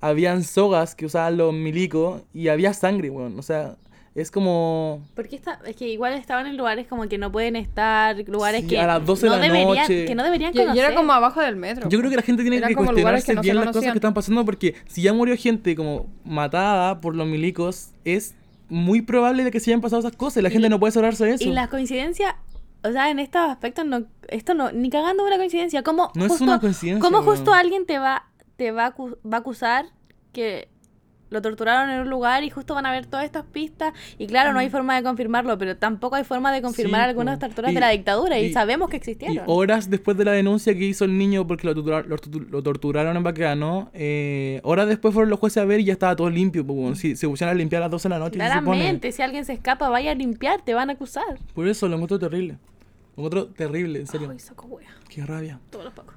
[0.09, 3.38] habían sogas que usaban los milicos y había sangre, weón.
[3.38, 3.76] O sea,
[4.14, 5.02] es como...
[5.14, 8.66] Porque está, es que igual estaban en lugares como que no pueden estar, lugares Sí,
[8.68, 10.05] que, a las 12 de no la deberían, noche.
[10.05, 10.76] que no deberían Y, conocer.
[10.76, 11.88] y era como abajo del metro.
[11.88, 13.98] Yo creo que la gente tiene que como cuestionarse que no bien las cosas que
[13.98, 18.34] están pasando porque si ya murió gente como matada por los milicos, es
[18.68, 20.92] muy probable de que se hayan pasado esas cosas y la Y gente no puede
[20.92, 21.44] cerrarse de eso.
[21.44, 22.34] Y las coincidencias,
[22.82, 25.82] o sea, en estos aspectos, no, esto no, ni cagando una coincidencia.
[25.82, 27.36] ¿Cómo No es una coincidencia, ¿Cómo weón.
[27.36, 28.26] justo alguien te va,
[28.57, 29.86] te va, a va a acusar
[30.32, 30.68] que
[31.30, 33.92] lo torturaron en un lugar y justo van a ver todas estas pistas?
[34.18, 37.40] Y claro, no hay forma de confirmarlo, pero tampoco hay forma de confirmar Sí, algunas
[37.40, 39.44] torturas Y- de la dictadura y, y- sabemos que Y existieron.
[39.48, 42.62] horas después de la denuncia que hizo el niño porque lo, tortura- lo tortu- lo
[42.62, 46.30] torturaron en Baqueano, eh, horas después fueron los jueces a ver y ya estaba todo
[46.30, 46.64] limpio.
[46.94, 48.34] Si se pusieron a limpiar a las 12 de la noche.
[48.34, 51.24] Claramente, si alguien se escapa, vaya a limpiar, te van a acusar.
[51.52, 52.59] Por eso lo encuentro terrible.
[53.16, 54.28] Lo encuentro terrible, en serio.
[54.30, 54.78] Ay, saco
[55.09, 55.59] Qué rabia.
[55.70, 56.14] todos los pacos.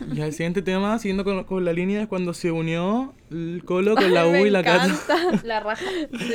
[0.14, 3.94] Y el siguiente tema, siguiendo con, con la línea, es cuando se unió el Colo
[3.94, 4.94] con la U y la Cata.
[5.44, 5.84] La raja.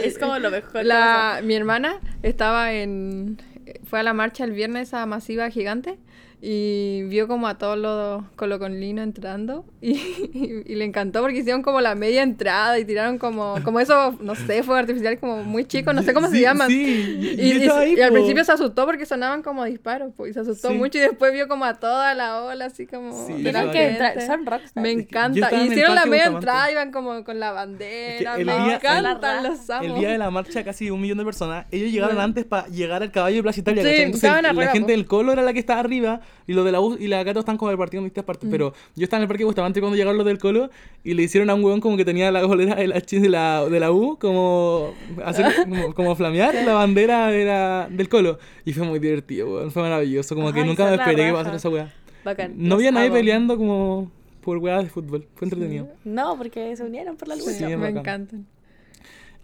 [0.04, 0.86] Es como lo mejor.
[0.86, 3.42] La, mi hermana estaba en...
[3.86, 5.98] Fue a la marcha el viernes esa masiva gigante
[6.46, 11.62] y vio como a todos los colocolinos entrando y, y, y le encantó porque hicieron
[11.62, 15.64] como la media entrada y tiraron como, como eso, no sé, fuego artificial como muy
[15.64, 16.68] chico, no sé cómo se llaman.
[16.68, 16.84] Sí,
[17.22, 18.16] Y, y, yo y- estaba ahí, y al po.
[18.16, 20.74] principio se asustó porque sonaban como disparos, pues, y se asustó Sí.
[20.74, 24.46] mucho y después vio como a toda la ola así como que son.
[24.76, 25.50] Me encanta.
[25.56, 28.36] Y hicieron la media entrada, iban como con la bandera.
[28.36, 29.84] el me día- encantan, el- los amo.
[29.86, 32.26] El día de la marcha, casi un millón de personas, ellos llegaron Bueno.
[32.26, 33.82] antes para llegar al caballo de Plaza Italia.
[33.84, 34.04] Sí, ¿cachai?
[34.06, 34.92] Entonces, estaban la arriba, gente po.
[34.92, 37.40] del Colo era la que estaba arriba y los de la U y la Cato
[37.40, 38.28] están como repartidos en distintas Mm.
[38.28, 38.50] partes.
[38.50, 40.70] Pero yo estaba en el Parque Bustamante cuando llegaron los del Colo
[41.04, 43.66] y le hicieron a un huevón como que tenía la bolera de la, de la,
[43.70, 44.94] de la U, como,
[45.26, 48.40] hacer, como, como flamear la bandera de la- del Colo.
[48.66, 49.72] Y fue muy divertido, weón.
[49.72, 50.36] Fue maravilloso.
[50.36, 51.94] Como que nunca me esperé que pasara esa weá.
[52.26, 52.54] Bacán.
[52.58, 54.12] No había nadie peleando como
[54.42, 55.26] por weas de fútbol.
[55.36, 55.88] Fue entretenido.
[56.04, 57.52] No, porque se unieron por la lucha.
[57.52, 57.98] Sí, me bacán.
[57.98, 58.46] encantan.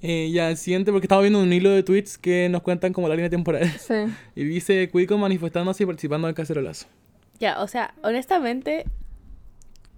[0.01, 3.09] Eh, ya, el siguiente, porque estaba viendo un hilo de tweets que nos cuentan como
[3.09, 3.69] la línea temporal.
[3.79, 3.93] Sí.
[4.35, 6.87] Y dice Cuico manifestándose y participando en el cacerolazo.
[7.39, 8.85] Ya, o sea, honestamente,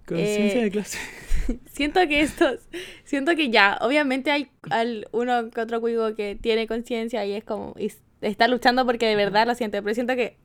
[0.06, 0.98] Conciencia Eh, de clase.
[1.72, 2.60] siento que estos,
[3.04, 7.44] siento que ya, obviamente hay al uno que otro cuigo que tiene conciencia y es
[7.44, 10.36] como, y está luchando porque de verdad lo siente, pero siento que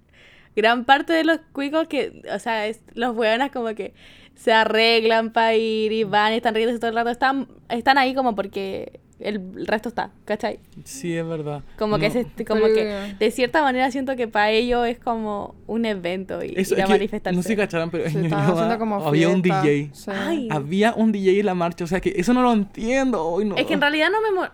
[0.55, 3.93] gran parte de los cuicos que, o sea, es, los hueonas como que
[4.35, 8.13] se arreglan para ir y van y están riéndose todo el rato, están, están ahí
[8.13, 10.59] como porque el resto está, ¿cachai?
[10.83, 11.63] Sí, es verdad.
[11.77, 15.55] Como que, se, como Pero- que de cierta manera siento que para ellos es como
[15.65, 17.35] un evento y, Eso, ir a manifestarse.
[17.35, 19.41] no sé si cacharon, pero en Ñuñoa como había un.
[19.41, 19.89] DJ.
[19.93, 20.11] Sí.
[20.11, 20.47] Ay.
[20.51, 23.25] Había un DJ en la marcha, o sea que eso no lo entiendo.
[23.25, 23.55] Hoy no.
[23.55, 24.47] Es que en realidad no me...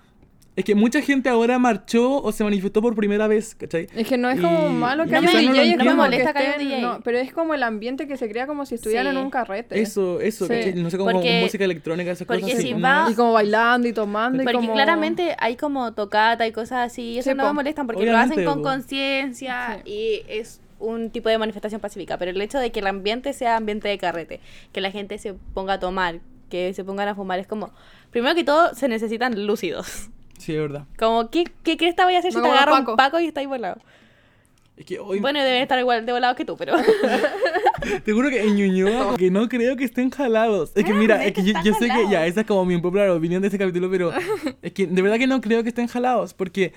[0.55, 3.87] Es que mucha gente ahora marchó o se manifestó por primera vez, ¿cachai?
[3.95, 5.95] Es que no es como Y- malo que No haya DJ, no es me como
[6.03, 6.81] molesta que que haya estén- DJ.
[6.81, 9.17] no, pero es como el ambiente que se crea como si estuvieran Sí.
[9.17, 9.81] en un carrete.
[9.81, 10.53] Eso, eso, Sí.
[10.53, 10.73] ¿cachai?
[10.75, 12.57] No sé, como Porque- música electrónica, esas porque cosas.
[12.59, 14.73] así, si como va- Y como bailando y tomando y Porque como...
[14.73, 17.49] claramente hay como tocata y cosas así, y eso Sí, no po.
[17.49, 18.69] me molestan porque Obviamente, lo hacen con po.
[18.69, 19.89] conciencia Sí.
[19.91, 23.55] y es un tipo de manifestación pacífica, pero el hecho de que el ambiente sea
[23.57, 24.39] ambiente de carrete,
[24.71, 27.71] que la gente se ponga a tomar, que se pongan a fumar, es como,
[28.11, 30.09] primero que todo, se necesitan lúcidos.
[30.37, 30.85] Sí, es verdad.
[30.97, 32.95] Como, ¿qué, qué cresta voy a hacer si te agarra un pacos.
[32.97, 33.79] paco y está ahí volado?
[34.75, 36.75] Es que hoy, Bueno, deben estar igual de volados que tú, pero...
[38.05, 40.71] te juro que en Ñuñoa, que no creo que estén jalados.
[40.75, 42.11] Es que Ah, mira, de es que yo, están yo sé que jalados.
[42.11, 44.11] ya, esa es como mi popular opinión de este capítulo, pero
[44.61, 46.73] es que de verdad que no creo que estén jalados, porque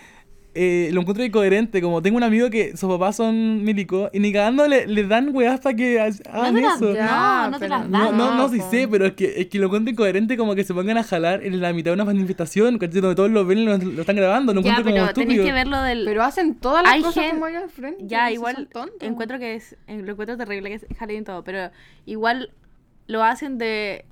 [0.57, 1.80] eh, lo encuentro incoherente.
[1.82, 5.34] Como tengo un amigo que sus papás son milicos y ni cagando le, le dan
[5.34, 6.94] weas para que ha- hagan te las eso.
[6.94, 7.07] dan.
[7.07, 8.16] No, no te las No, dan.
[8.16, 8.70] no, no, sí po.
[8.70, 11.44] sé, pero es que, es que lo encuentro incoherente como que se pongan a jalar
[11.44, 12.78] en la mitad de una manifestación.
[12.78, 15.40] Donde todos lo ven y lo, lo están grabando, lo ya, encuentro como pero tenéis
[15.40, 15.64] estúpido.
[15.64, 16.04] que del...
[16.07, 18.02] Pero hacen todas las Hay cosas gen- como al frente.
[18.07, 18.68] Ya, sí igual
[19.00, 21.70] encuentro que es, eh, lo encuentro terrible que es jalen y todo, pero
[22.07, 22.50] igual
[23.09, 24.04] lo hacen de,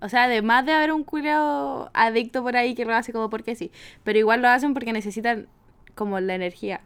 [0.00, 3.54] o sea, además de haber un culiao adicto por ahí que lo hace como porque
[3.54, 3.70] sí,
[4.02, 5.46] pero igual lo hacen porque necesitan
[5.94, 6.80] como la energía.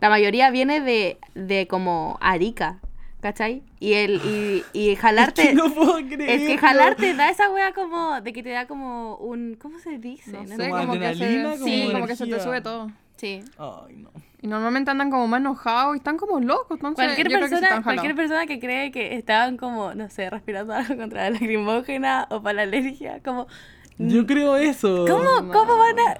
[0.00, 2.78] La mayoría viene de, de como Arica,
[3.20, 3.62] ¿cachai?
[3.80, 6.30] Y el, y, y jalarte, Es que no puedo creer.
[6.30, 9.98] es que jalarte da esa wea como, de que te da como un, ¿cómo se
[9.98, 10.32] dice?
[10.32, 10.68] No No sé.
[10.68, 12.44] Como como que, se, como sí, como que se te energía.
[12.44, 12.90] sube todo.
[13.16, 13.42] Sí.
[13.58, 14.10] Ay, no.
[14.42, 16.76] Y normalmente andan como más enojados y están como locos.
[16.76, 19.94] Entonces, Cualquier yo creo que sí persona, están cualquier persona que cree que estaban como,
[19.94, 23.46] no sé, respirando algo contra la lacrimógena o para la alergia, como,
[23.96, 25.06] Yo creo eso.
[25.08, 26.18] ¿cómo, cómo van a...?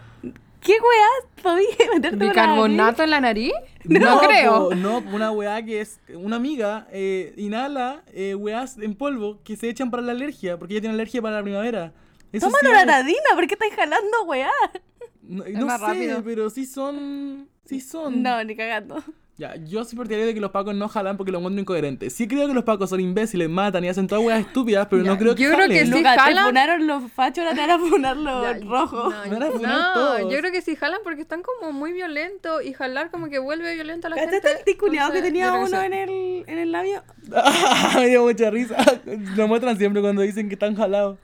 [0.65, 3.53] ¿Qué weas podías meterte ¿Bicarbonato en la nariz?
[3.85, 4.69] No, No, creo.
[4.71, 6.01] po, no, una weá que es.
[6.15, 10.75] Una amiga eh, inhala eh, weás en polvo que se echan para la alergia, porque
[10.75, 11.93] ella tiene alergia para la primavera.
[12.33, 14.51] Eso Toma sí natadina, ¿por qué estás jalando weá?
[15.23, 16.23] No, Es no más sé, rápido.
[16.25, 17.49] pero sí son.
[17.67, 18.23] Sí son.
[18.23, 19.03] No, ni cagando.
[19.37, 22.09] Ya, yo soy partidario de que los pacos no jalan porque lo encuentro incoherente.
[22.09, 25.18] Sí creo que los pacos son imbéciles, matan y hacen todas weas estúpidas, pero no
[25.18, 28.16] creo que yo creo que te jalan- funaron los fachos, ahora te van a funar
[28.16, 29.12] los rojos.
[29.28, 30.32] No, no, todos.
[30.32, 33.74] yo creo que sí jalan porque están como muy violentos y jalar como que vuelve
[33.74, 34.59] violento a la ¿Cachaste gente.
[34.61, 37.03] el ticuleado que tenía uno en el, en el labio?
[37.97, 38.76] Me dio mucha risa.
[39.37, 41.18] Lo muestran siempre cuando dicen que están jalados.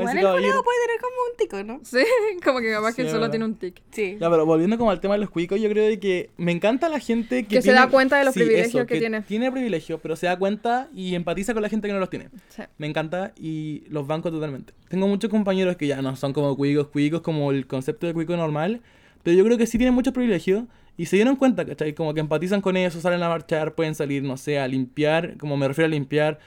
[0.00, 0.62] Igual el caballero.
[0.64, 1.80] puede tener como un tico, ¿no?
[1.84, 2.04] Sí,
[2.44, 3.30] como que capaz Sí, que él solo verdad.
[3.32, 3.82] tiene un tic.
[3.90, 4.16] Sí.
[4.20, 6.88] Ya, pero volviendo como al tema de los cuicos, yo creo de que me encanta
[6.88, 9.22] la gente que, Que se tiene- da cuenta de los Sí, privilegios eso, que tiene.
[9.22, 12.28] Tiene privilegios, pero se da cuenta y empatiza con la gente que no los tiene.
[12.48, 12.62] Sí.
[12.78, 14.72] Me encanta y los banco totalmente.
[14.88, 18.36] Tengo muchos compañeros que ya no son como cuicos, cuicos como el concepto de cuico
[18.36, 18.80] normal,
[19.22, 20.64] pero yo creo que sí tienen muchos privilegios
[20.98, 21.92] y se dieron cuenta, ¿cachai?
[21.94, 25.56] Como que empatizan con eso, salen a marchar, pueden salir, no sé, a limpiar, como
[25.56, 26.38] me refiero a limpiar,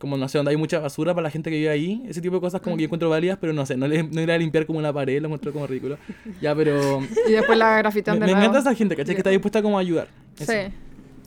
[0.00, 2.34] como no sé, donde hay mucha basura para la gente que vive ahí, ese tipo
[2.36, 4.36] de cosas como que yo encuentro válidas, pero no sé, no, le, no ir a
[4.38, 5.98] limpiar como una pared, lo encuentro como ridículo.
[6.40, 7.00] Ya, pero...
[7.28, 8.40] Y después la Me, grafitean de me nuevo.
[8.40, 9.14] encanta esa gente, ¿cachai?
[9.14, 10.08] Que está dispuesta como a ayudar.
[10.38, 10.50] Eso.
[10.52, 10.58] Sí.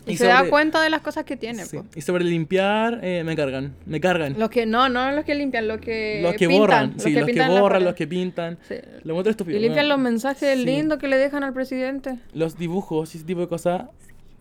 [0.05, 1.63] Y, Y se da sobre- cuenta de las cosas que tiene.
[1.63, 1.78] Sí.
[1.95, 3.74] Y sobre limpiar, eh, me cargan.
[3.86, 4.36] Me cargan.
[4.38, 7.19] Los que no, no los que limpian, los que los que pintan, borran, sí, los
[7.21, 8.57] que pintan la borran, los que pintan.
[8.67, 8.76] Sí.
[9.03, 9.57] Lo encuentro estúpido.
[9.57, 9.93] Y limpian ¿no?
[9.95, 10.65] los mensajes Sí.
[10.65, 12.17] lindos que le dejan al presidente.
[12.34, 13.84] Los dibujos y ese tipo de cosas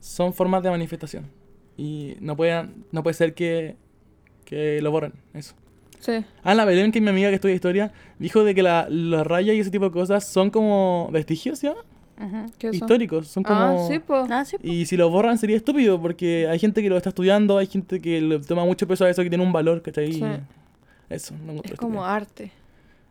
[0.00, 1.30] son formas de manifestación.
[1.76, 3.76] Y no puede, no puede ser que,
[4.52, 5.54] que lo borren, eso.
[5.98, 6.24] Sí.
[6.42, 9.22] Ah, la Belén, que es mi amiga que estudia historia, dijo de que la, la
[9.24, 11.74] raya y ese tipo de cosas son como vestigios, ¿ya?
[12.16, 12.46] Ajá.
[12.58, 12.76] ¿Qué eso?
[12.76, 13.58] Históricos, son como...
[13.60, 14.30] Ah, sí, pues.
[14.30, 14.58] Ah, sí.
[14.58, 14.66] po.
[14.66, 18.00] Y si lo borran sería estúpido, porque hay gente que lo está estudiando, hay gente
[18.00, 20.12] que le toma mucho peso a eso, que tiene un valor, ¿cachai?
[20.12, 20.22] Sí.
[21.08, 22.50] Eso, no Es como arte.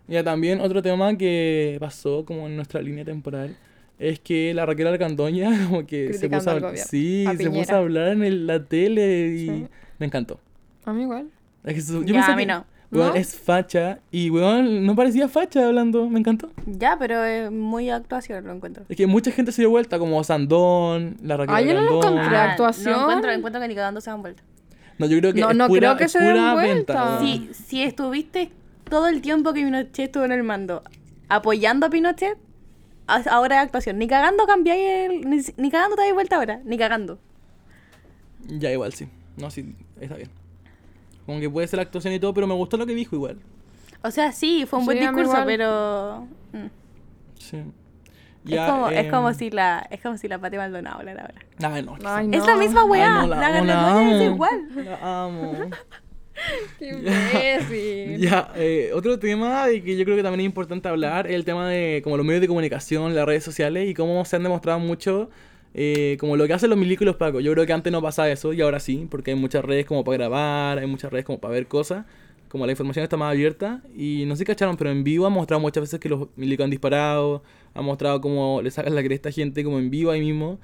[0.08, 3.56] Ya también otro tema que pasó como en nuestra línea temporal
[4.00, 7.78] es que la Raquel Argandoña como que se puso a, sí, a se puso a
[7.78, 9.68] hablar en el- la tele y Sí.
[10.00, 10.40] me encantó.
[10.86, 11.30] A mí igual.
[11.64, 12.66] Es que su- Ya, a mí que, no.
[12.92, 13.16] weón, ¿No?
[13.16, 16.50] es facha y weón no parecía facha hablando, me encantó.
[16.66, 18.84] Ya, pero es muy actuación, lo encuentro.
[18.90, 21.98] Es que mucha gente se dio vuelta como Sandón, la Raquel Ah, yo no lo
[21.98, 22.36] encontré.
[22.38, 22.94] actuación.
[22.94, 24.44] No encuentro, encuentro que ni cagando se dan vuelta.
[24.98, 27.20] No, yo creo que No, es no pura, creo que es se den pura vuelta.
[27.22, 28.52] Si, si estuviste
[28.90, 30.84] todo el tiempo que Pinochet estuvo en el mando
[31.30, 32.38] apoyando a Pinochet,
[33.08, 33.98] ahora es actuación.
[34.00, 35.30] Ni cagando cambiáis el.
[35.30, 36.60] Ni, ni cagando te dais vuelta ahora.
[36.66, 37.20] Ni cagando.
[38.48, 39.08] Ya igual sí.
[39.38, 40.30] No, sí, está bien.
[41.26, 43.38] Como que puede ser la actuación y todo, pero me gustó lo que dijo igual.
[44.04, 45.46] O sea, sí, fue un buen Sí, mí discurso, igual.
[45.46, 46.28] pero.
[46.54, 46.68] mm.
[47.40, 47.58] Sí.
[48.48, 49.88] es, como, es em, como si la.
[49.92, 51.22] Es como si la Pati Maldonado hablara
[51.60, 51.76] ahora.
[51.76, 51.96] Ay, no.
[52.04, 52.48] Ay, Es no.
[52.48, 53.22] la misma weá.
[53.22, 54.68] Ay, no, la amo, Gargandoña es igual.
[54.86, 55.54] La amo.
[56.80, 58.18] ¡Qué imbécil!
[58.18, 61.46] Ya, eh, otro tema de que yo creo que también es importante hablar es el
[61.46, 64.80] tema de como los medios de comunicación, las redes sociales y cómo se han demostrado
[64.80, 65.30] mucho
[65.74, 67.44] eh, como lo que hacen los milicos y los pacos.
[67.44, 70.04] Yo creo que antes no pasaba eso y ahora sí, porque hay muchas redes como
[70.04, 72.06] para grabar, hay muchas redes como para ver cosas,
[72.50, 75.34] como la información está más abierta y no sé si cacharon, pero en vivo han
[75.34, 77.44] mostrado muchas veces que los milicos han disparado,
[77.74, 80.60] han mostrado cómo le sacan la cresta a gente como en vivo ahí mismo.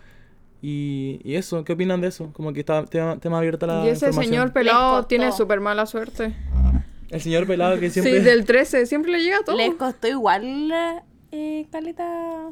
[0.61, 2.33] Y, y eso, ¿qué opinan de eso?
[2.33, 4.25] Como que está tema, tema abierta la Y ese información.
[4.25, 6.33] señor pelado tiene súper mala suerte.
[7.09, 8.17] El señor pelado que siempre...
[8.17, 9.55] Sí, del 13, siempre le llega todo.
[9.55, 10.73] Les costó igual,
[11.31, 12.49] eh, Caleta,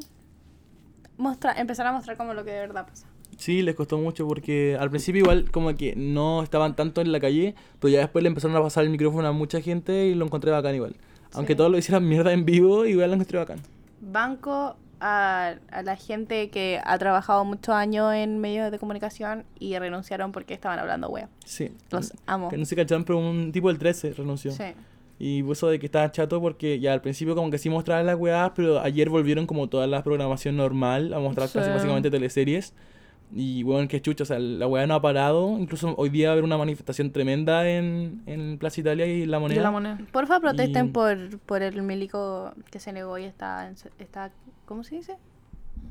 [1.18, 3.06] mostrar, empezar a mostrar como lo que de verdad pasa.
[3.38, 7.20] Sí, les costó mucho porque al principio igual como que no estaban tanto en la
[7.20, 10.24] calle, pero ya después le empezaron a pasar el micrófono a mucha gente y lo
[10.24, 10.96] encontré bacán igual.
[11.34, 11.56] Aunque Sí.
[11.58, 13.58] todos lo hicieran mierda en vivo, igual lo encontré bacán.
[14.00, 19.78] Banco a, a la gente que ha trabajado muchos años en medios de comunicación y
[19.78, 21.28] renunciaron porque estaban hablando wea.
[21.44, 21.70] Sí.
[21.90, 22.48] Los amo.
[22.48, 24.52] Que no se cacharon, pero un tipo del 13 renunció.
[24.52, 24.64] Sí.
[25.18, 28.16] Y eso de que estaba chato porque ya al principio como que sí mostraban las
[28.16, 31.70] weas, pero ayer volvieron como toda la programación normal a mostrar casi Sí.
[31.74, 32.74] básicamente teleseries.
[33.32, 35.58] Y bueno, que chucha, o sea, la wea no ha parado.
[35.58, 39.40] Incluso hoy día va a haber una manifestación tremenda en, en Plaza Italia y La
[39.40, 39.58] Moneda.
[39.58, 39.98] De la moneda.
[40.12, 44.30] Porfa, protesten Y- por, por el milico que se negó y está, en- está,
[44.64, 45.16] ¿cómo se dice?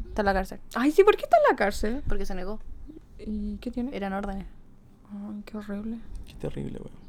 [0.08, 0.60] Está en la cárcel.
[0.76, 2.04] Ay, sí, ¿por qué está en la cárcel?
[2.08, 2.60] Porque se negó.
[3.20, 3.94] ¿Y qué tiene?
[3.98, 4.46] Eran órdenes.
[5.12, 5.98] Ay, qué horrible.
[6.28, 7.05] Qué terrible, weón.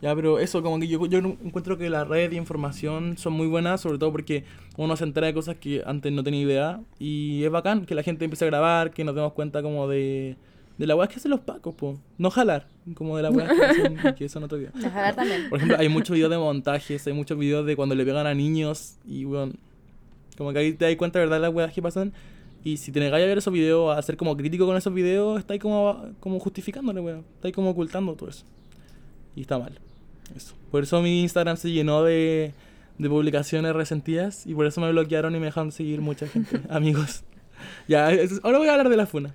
[0.00, 3.48] Ya, pero eso, como que yo, yo encuentro que las redes de información son muy
[3.48, 4.44] buenas, sobre todo porque
[4.76, 6.80] uno se entera de cosas que antes no tenía idea.
[7.00, 10.36] Y es bacán que la gente empiece a grabar, que nos demos cuenta como de,
[10.76, 11.98] de la weá que hacen los pacos, po.
[12.16, 14.70] No jalar, como de la weá que hacen, que son otro día.
[14.72, 15.48] Dejar también.
[15.48, 18.34] Por ejemplo, hay muchos videos de montajes, hay muchos videos de cuando le pegan a
[18.34, 19.58] niños y, weón,
[20.36, 22.12] como que ahí te das cuenta verdad las weas que pasan.
[22.62, 25.40] Y si te negáis a ver esos videos, a ser como crítico con esos videos,
[25.40, 27.24] estáis como, como justificándole, weón.
[27.34, 28.44] Estáis como ocultando todo eso.
[29.34, 29.80] Y está mal.
[30.36, 30.54] Eso.
[30.70, 32.52] Por eso mi Instagram se llenó de,
[32.98, 37.24] de publicaciones resentidas y por eso me bloquearon y me dejaron seguir mucha gente, amigos.
[37.88, 39.34] Ya, es- ahora voy a hablar de la funa.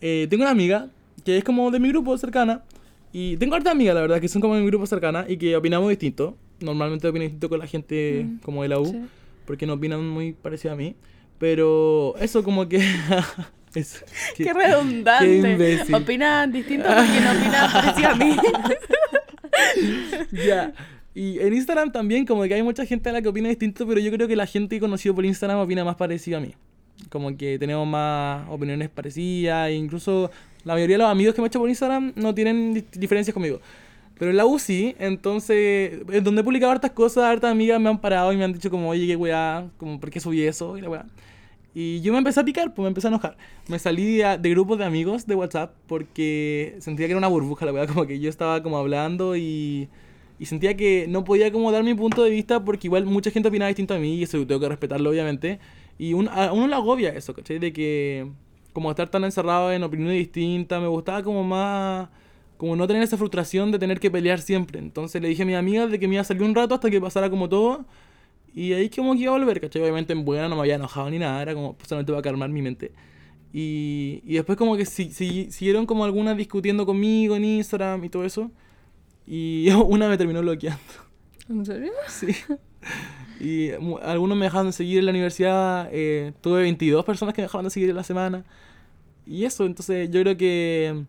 [0.00, 0.88] Eh, tengo una amiga
[1.24, 2.62] que es como de mi grupo cercana
[3.12, 5.54] y tengo harta amigas, la verdad, que son como de mi grupo cercana y que
[5.56, 6.36] opinamos distinto.
[6.60, 9.00] Normalmente opino distinto con la gente Mm, como de la U sí.
[9.46, 10.96] porque no opinan muy parecido a mí.
[11.38, 12.78] Pero eso como que...
[13.74, 13.98] eso,
[14.36, 15.84] que- Qué redundante.
[15.86, 15.94] qué.
[15.94, 18.36] Opinan distinto porque no opinan parecido a mí.
[20.32, 20.72] Ya.
[21.14, 24.00] Y en Instagram también, como que hay mucha gente a la que opina distinto, pero
[24.00, 26.54] yo creo que la gente que he conocido por Instagram opina más parecido a mí.
[27.10, 30.30] Como que tenemos más opiniones parecidas, e incluso
[30.64, 33.34] la mayoría de los amigos que me he hecho por Instagram no tienen di- diferencias
[33.34, 33.60] conmigo.
[34.18, 37.88] Pero en la U sí, entonces, en donde he publicado hartas cosas, hartas amigas me
[37.90, 40.78] han parado y me han dicho como, oye, qué weá, como, ¿por qué subí eso?
[40.78, 41.06] Y la weá.
[41.74, 43.36] Y yo me empecé a picar, pues me empecé a enojar.
[43.68, 47.64] Me salí de, de grupos de amigos de WhatsApp porque sentía que era una burbuja
[47.66, 49.88] la weá, como que yo estaba como hablando y,
[50.38, 53.48] y sentía que no podía como dar mi punto de vista porque igual mucha gente
[53.48, 55.60] opinaba distinto a mí y eso tengo que respetarlo obviamente.
[55.98, 57.58] Y un- a uno le agobia eso, ¿cachai?
[57.58, 58.30] De que
[58.72, 62.08] como estar tan encerrado en opiniones distintas, me gustaba como más...
[62.56, 64.78] Como no tener esa frustración de tener que pelear siempre.
[64.78, 66.90] Entonces le dije a mi amiga de que me iba a salir un rato hasta
[66.90, 67.84] que pasara como todo.
[68.54, 69.82] Y ahí como que iba a volver, ¿cachai?
[69.82, 72.62] Obviamente en buena no me había enojado ni nada, era como solamente para calmar mi
[72.62, 72.92] mente.
[73.52, 78.08] Y, y después como que si, si- siguieron como algunas discutiendo conmigo en Instagram y
[78.10, 78.50] todo eso.
[79.26, 80.82] Y una me terminó bloqueando.
[81.48, 81.92] ¿En serio?
[82.08, 82.28] Sí.
[83.40, 83.70] Y
[84.02, 85.88] algunos me dejaron de seguir en la universidad.
[85.92, 88.44] eh, tuve 22 personas que me dejaron de seguir en la semana.
[89.26, 91.04] Y eso, entonces yo creo que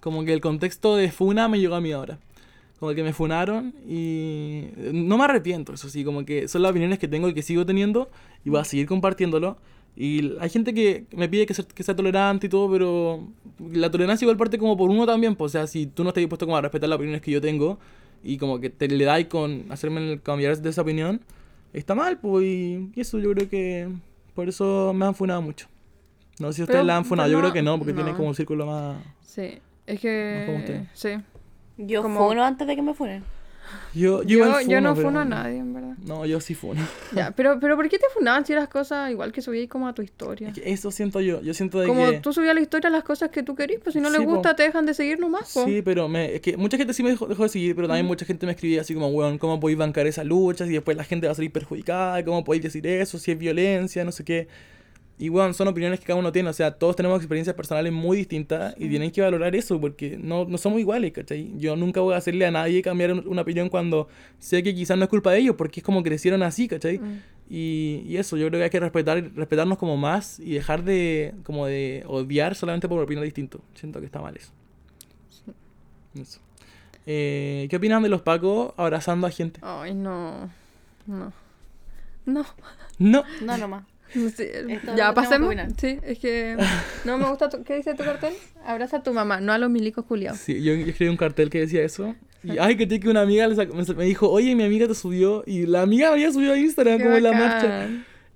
[0.00, 2.18] como que el contexto de Funa me llegó a mí ahora.
[2.78, 6.98] Como que me funaron y no me arrepiento, eso sí, como que son las opiniones
[7.00, 8.08] que tengo y que sigo teniendo
[8.44, 9.58] y voy a seguir compartiéndolo.
[9.96, 13.26] Y hay gente que me pide que sea, que sea tolerante y todo, pero
[13.72, 16.20] la tolerancia igual parte como por uno también, pues, o sea, si tú no estás
[16.22, 17.80] dispuesto como a respetar las opiniones que yo tengo
[18.22, 21.20] y como que te le dais con hacerme cambiar de esa opinión,
[21.72, 23.88] está mal, pues, y, eso yo creo que
[24.36, 25.66] por eso me han funado mucho.
[26.38, 28.02] No sé si ustedes Pero- la han funado, yo no- creo que no, porque no.
[28.02, 28.98] tiene como un círculo más...
[29.22, 29.58] Sí.
[29.84, 30.82] Es Más como que.
[30.92, 31.08] Sí.
[31.78, 33.24] Yo Como- funo antes de que me funen.
[33.94, 35.94] Yo, yo, Yo, no pero- funo a nadie, en verdad.
[36.06, 36.80] No, yo sí funo.
[37.14, 39.92] Ya, pero, pero ¿por qué te funaban si eras cosas igual que subías como a
[39.94, 40.48] tu historia?
[40.48, 41.42] Es que eso siento yo.
[41.42, 42.20] Yo siento de Como que...
[42.20, 44.26] tú subías a la historia las cosas que tú querís, pues si no Sí, les
[44.26, 44.32] po.
[44.34, 45.64] gusta te dejan de seguir nomás, po.
[45.66, 48.06] Sí, pero me, es que mucha gente sí me dejó, dejó de seguir, pero también
[48.06, 50.68] mucha gente me escribía así como, weón, ¿cómo podéis bancar esas luchas?
[50.68, 53.18] Y después la gente va a salir perjudicada, ¿cómo podéis decir eso?
[53.18, 54.48] Si es violencia, no sé qué.
[55.20, 58.16] Y weón, son opiniones que cada uno tiene, o sea, todos tenemos experiencias personales muy
[58.18, 61.50] distintas y tienen que valorar eso porque no, no somos iguales, ¿cachai?
[61.56, 64.06] Yo nunca voy a hacerle a nadie cambiar un- una opinión cuando
[64.38, 66.98] sé que quizás no es culpa de ellos porque es como crecieron así, ¿cachai?
[67.00, 67.20] Mm.
[67.50, 71.34] Y, y eso, yo creo que hay que respetar, respetarnos como más y dejar de,
[71.42, 73.60] como de odiar solamente por opinar distinto.
[73.74, 74.52] Siento que está mal eso.
[76.14, 76.40] Eso.
[77.06, 79.60] Eh, ¿Qué opinan de los pacos abrazando a gente?
[79.62, 80.50] Ay, no.
[81.06, 81.32] No.
[82.26, 82.44] No.
[82.98, 83.24] No.
[83.40, 83.84] No, nomás.
[84.96, 85.54] Ya, pasemos.
[85.78, 86.56] Sí, es que
[87.04, 87.48] no me gusta.
[87.48, 88.32] tu- ¿Qué dice tu cartel?
[88.64, 90.38] Abraza a tu mamá, no a los milicos culiados.
[90.40, 92.14] Sí, yo escribí un cartel que decía eso.
[92.44, 93.48] Y ay, que tiene que una amiga
[93.96, 95.42] me dijo, oye, mi amiga te subió.
[95.46, 97.88] Y la amiga me había subido a Instagram, como en la marcha.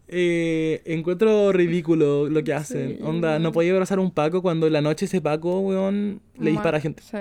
[0.09, 2.97] Eh, encuentro ridículo lo que hacen.
[2.99, 3.03] Sí.
[3.03, 6.51] Onda, no podía abrazar a un Paco cuando en la noche ese Paco, weón, le
[6.51, 7.03] dispara a gente.
[7.03, 7.17] Sí.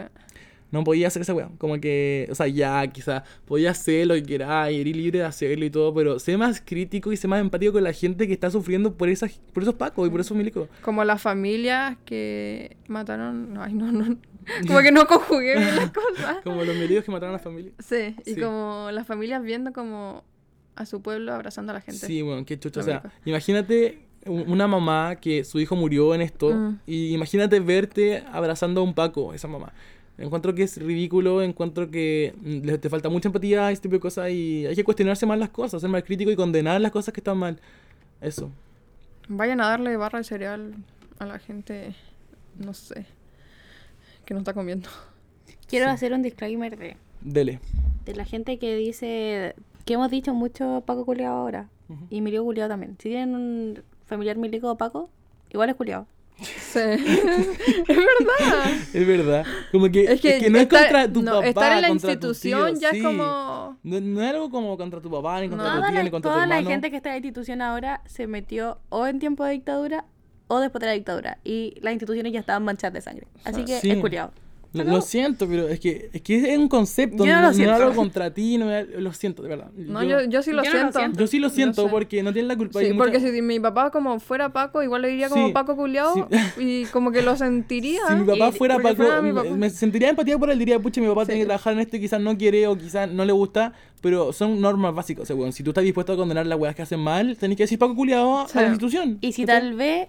[0.72, 1.58] No podía hacer esa weón.
[1.58, 5.66] Como que, o sea, ya, quizá podía hacer lo que y eres libre de hacerlo
[5.66, 8.50] y todo, pero sé más crítico y sé más empático con la gente que está
[8.50, 10.70] sufriendo por, esas, por esos Pacos y por esos milicos.
[10.82, 13.58] Como las familias que mataron.
[13.60, 14.18] Ay, no, no.
[14.68, 16.38] Como que no conjugué bien las cosas.
[16.44, 17.72] Como los milicos que mataron a la familia.
[17.80, 18.40] Sí, y Sí.
[18.42, 20.24] como las familias viendo como
[20.76, 22.06] a su pueblo abrazando a la gente.
[22.08, 22.80] Sí, bueno, qué chucho.
[22.80, 26.80] O sea, imagínate una mamá que su hijo murió en esto Mm.
[26.88, 29.74] y imagínate verte abrazando a un Paco, esa mamá.
[30.22, 34.00] Encuentro que es ridículo, encuentro que mm, le- te falta mucha empatía, ese tipo de
[34.00, 37.14] cosas y hay que cuestionarse más las cosas, ser más crítico y condenar las cosas
[37.14, 37.60] que están mal.
[38.22, 38.50] Eso.
[39.28, 40.74] Vayan a darle barra de cereal
[41.20, 41.96] a la gente,
[42.58, 43.06] no sé,
[44.26, 44.90] que no está comiendo.
[45.68, 45.92] Quiero Sí.
[45.92, 47.60] hacer un disclaimer de, Dele.
[48.06, 49.56] de la gente que dice
[49.86, 51.70] que hemos dicho mucho Paco culiado ahora.
[52.10, 52.96] Y milico culiado también.
[53.00, 55.10] Si tienen un familiar milico o Paco,
[55.52, 56.08] igual es culiado.
[56.42, 56.80] Sí.
[56.80, 58.72] es verdad.
[58.94, 59.46] Es verdad.
[59.72, 62.80] Como que, Es que, no es estar, contra tu no, papá, estar en la institución
[62.80, 62.98] ya sí.
[62.98, 63.78] es como...
[63.84, 65.76] No, no es algo como contra tu papá, ni contra No.
[65.82, 66.70] tu tío, la, ni contra toda tu la hermano.
[66.70, 70.06] gente que está en la institución ahora se metió o en tiempo de dictadura
[70.48, 71.38] o después de la dictadura.
[71.44, 73.28] Y las instituciones ya estaban manchadas de sangre.
[73.44, 73.92] Así que Sí.
[73.92, 74.32] es culiado.
[74.74, 77.48] Lo, lo siento, pero es que, es que es un concepto, Yo no no, lo
[77.50, 77.76] no siento.
[77.76, 79.70] algo contra ti, no es- lo siento, de verdad.
[79.76, 81.00] No, yo, yo sí lo Yo no lo siento.
[81.00, 81.20] siento.
[81.20, 81.90] Yo sí lo siento sé.
[81.90, 82.80] porque no tienen la culpa.
[82.80, 85.76] Sí, mucha- porque si mi papá como fuera Paco, igual le diría como Sí, Paco
[85.76, 88.00] culiao y como que lo sentiría.
[88.08, 89.56] Si mi papá Y- fuera porque Paco, fuera mi me- papá.
[89.56, 91.28] me sentiría empatía por él, diría, pucha, mi papá Sí.
[91.28, 94.32] tiene que trabajar en esto y quizás no quiere o quizás no le gusta, pero
[94.32, 95.24] son normas básicas.
[95.24, 97.58] O sea, bueno, si tú estás dispuesto a condenar las weas que hacen mal, tenés
[97.58, 98.58] que decir Paco culiado Sí.
[98.58, 99.18] a la institución.
[99.20, 100.08] Y si tal vez,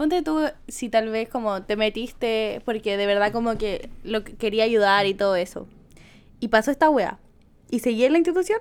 [0.00, 4.34] ponte tú, si tal vez como te metiste porque de verdad como que lo que
[4.34, 5.68] quería ayudar y todo eso.
[6.40, 7.18] Y pasó esta wea.
[7.68, 8.60] Y seguí en la institución.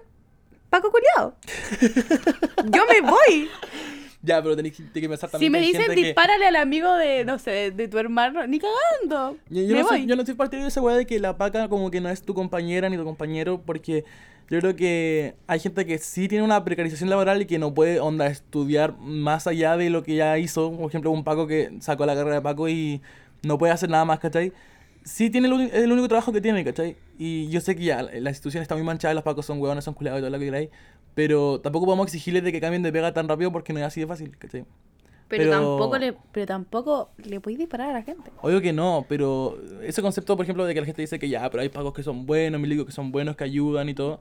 [0.69, 1.37] Paco culiado.
[2.65, 3.49] Yo me voy.
[4.21, 6.55] Ya, pero tenés que, pensar Si también me que hay dicen gente que- dispárale al
[6.57, 9.37] amigo de, no sé, de, de tu hermano, ni cagando.
[9.49, 9.97] Yo, yo me no voy.
[9.99, 12.09] soy, yo no soy partidario de esa weá de que la paca como que no
[12.09, 14.03] es tu compañera ni tu compañero, porque
[14.49, 18.01] yo creo que hay gente que sí tiene una precarización laboral y que no puede,
[18.01, 20.71] onda, estudiar más allá de lo que ya hizo.
[20.75, 23.01] Por ejemplo, un Paco que sacó la carrera de Paco y
[23.43, 24.51] no puede hacer nada más, ¿cachai?
[25.05, 26.97] Sí tiene el, el único trabajo que tiene, ¿cachai?
[27.17, 29.85] Y yo sé que ya la la institución está muy manchada, los Pacos son huevones,
[29.85, 30.69] son culiados y todo lo que queráis,
[31.15, 33.99] pero tampoco podemos exigirles de que cambien de pega tan rápido porque no es así
[34.01, 34.65] de fácil, ¿cachai?
[35.27, 38.31] Pero, Pero- tampoco le, pero tampoco le podéis disparar a la gente.
[38.41, 41.47] Obvio que no, pero ese concepto, por ejemplo, de que la gente dice que ya,
[41.51, 44.19] pero hay pagos que son buenos, milicos que son buenos, que ayudan y todo,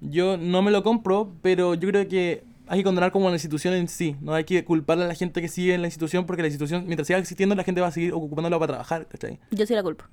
[0.00, 3.74] yo no me lo compro, pero yo creo que hay que condenar como la institución
[3.74, 6.42] en sí, no hay que culpar a la gente que sigue en la institución, porque
[6.42, 9.38] la institución, mientras siga existiendo, la gente va a seguir ocupándola para trabajar, ¿cachai?
[9.50, 10.06] Yo sí la culpo.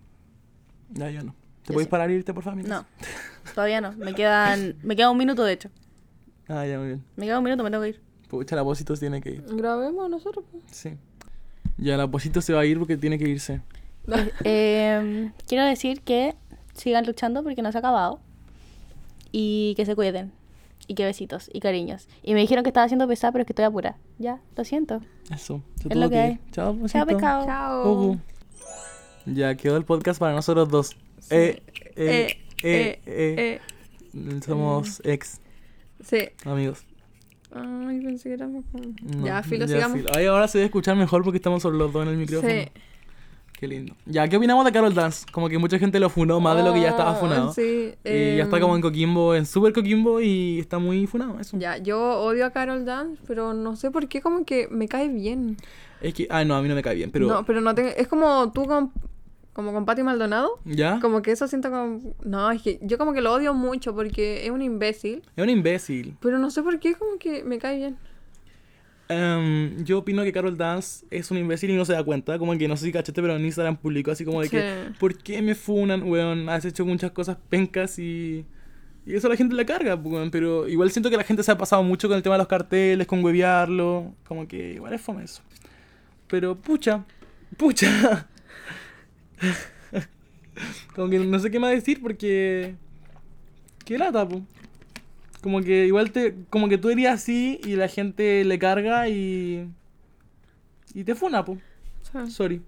[0.91, 1.35] Ya, yo no.
[1.63, 1.89] ¿Te puedes sí.
[1.91, 2.63] parar y irte, por favor?
[2.67, 2.85] No,
[3.55, 3.93] todavía no.
[3.93, 5.69] Me quedan, me queda un minuto de hecho.
[6.47, 7.03] Ah, ya, muy bien.
[7.15, 8.01] Me queda un minuto, me tengo que ir.
[8.27, 9.43] Pucha, la Posito tiene que ir.
[9.47, 10.43] Grabemos nosotros.
[10.51, 10.63] pues.
[10.71, 10.97] Sí.
[11.77, 13.61] Ya, la Posito se va a ir porque tiene que irse.
[14.43, 16.35] Eh, quiero decir que
[16.73, 18.19] sigan luchando porque no se ha acabado.
[19.31, 20.31] Y que se cuiden.
[20.87, 22.07] Y que besitos y cariños.
[22.21, 23.95] Y me dijeron que estaba haciendo pesada, pero es que estoy apura.
[24.19, 24.99] Ya, lo siento.
[25.31, 25.63] Eso.
[25.81, 26.39] se Es lo que hay.
[26.51, 26.77] Chao.
[26.87, 27.45] Chao, pescado.
[27.45, 27.91] Chao.
[27.91, 28.19] Ujú.
[29.25, 30.97] Ya quedó el podcast para nosotros dos.
[31.29, 31.61] Eh,
[31.95, 33.61] eh, eh, eh,
[34.45, 35.39] Somos ex
[36.03, 36.29] Sí.
[36.45, 36.83] amigos.
[37.55, 38.83] Ay, pensé que éramos como...
[39.17, 39.97] No, ya, filo, sigamos.
[39.99, 40.09] filo.
[40.15, 42.51] Ay, ahora se debe escuchar mejor porque estamos solo los dos en el micrófono.
[42.51, 42.67] Sí.
[43.59, 43.95] Qué lindo.
[44.07, 45.25] Ya, ¿qué opinamos de Carol Dance?
[45.31, 47.53] Como que mucha gente lo funó más de lo que ya estaba Ah, funado.
[47.53, 47.93] Sí.
[48.03, 51.57] Y ya está em, como en Coquimbo, en Super Coquimbo y está muy funado eso.
[51.57, 55.07] Ya, yo odio a Carol Dance, pero no sé por qué como que me cae
[55.07, 55.55] bien.
[56.01, 57.27] Es que, ay, no, a mí no me cae bien, pero.
[57.27, 57.89] No, pero no tengo...
[57.95, 58.91] Es como tú con...
[59.53, 60.59] Como con Patty Maldonado.
[60.65, 60.99] ¿Ya?
[60.99, 62.13] Como que eso siento como...
[62.23, 65.21] No, es que yo como que lo odio mucho porque es un imbécil.
[65.35, 66.17] Es un imbécil.
[66.19, 67.97] Pero no sé por qué como que me cae bien.
[69.09, 72.39] Em, yo opino que Carol Dance es un imbécil y no se da cuenta.
[72.39, 74.93] Como que no sé si cachete, pero en Instagram publicó así como de que, Sí.
[74.99, 76.49] ¿por qué me funan, weón?
[76.49, 78.45] Has hecho muchas cosas pencas y.
[79.05, 80.31] Y eso la gente le carga, pues, weón.
[80.31, 82.47] Pero igual siento que la gente se ha pasado mucho con el tema de los
[82.47, 84.13] carteles, con huevearlo.
[84.27, 85.43] Como que igual es fome eso.
[86.27, 87.03] Pero, pucha,
[87.57, 88.27] pucha.
[90.95, 92.75] como que no sé qué más decir porque.
[93.85, 94.41] Qué lata, pues.
[95.41, 96.35] Como que igual te.
[96.49, 99.69] Como que tú eres así y la gente le carga y.
[100.93, 101.57] Y te funa, po.
[102.11, 102.31] Sí.
[102.31, 102.61] Sorry.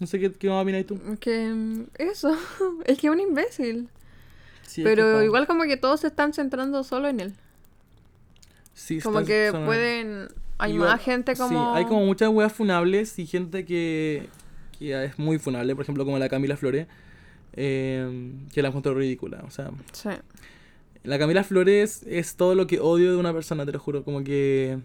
[0.00, 0.98] No sé qué, qué más opinas tú.
[1.20, 2.36] Que mm, eso,
[2.84, 3.88] es que es un imbécil.
[4.62, 7.34] Sí, Pero igual como que todos se están centrando solo en él.
[8.72, 10.28] sí, Como está- que son- pueden...
[10.56, 11.48] Hay Igual- más gente como...
[11.74, 14.28] Sí, hay como muchas weas funables y gente que,
[14.86, 16.86] que es muy funable, por ejemplo, como la Camila Flores,
[17.54, 19.42] eh, que la encuentro ridícula.
[19.46, 20.08] O sea, Sí.
[21.04, 24.04] la Camila Flores es todo lo que odio de una persona, te lo juro.
[24.04, 24.78] Como que.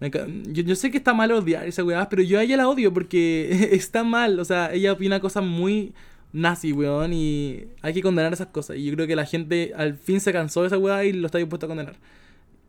[0.00, 2.68] me yo, yo sé que está mal odiar esa weá, pero yo a ella la
[2.68, 4.38] odio porque está mal.
[4.40, 5.92] O sea, ella opina cosas muy
[6.32, 8.76] nazi, weón, y hay que condenar esas cosas.
[8.78, 11.26] Y yo creo que la gente al fin se cansó de esa weá y lo
[11.26, 11.96] está dispuesto a condenar.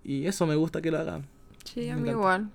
[0.04, 1.22] Y eso me gusta que lo haga.
[1.64, 2.12] Sí, a mí encanta.
[2.12, 2.50] igual.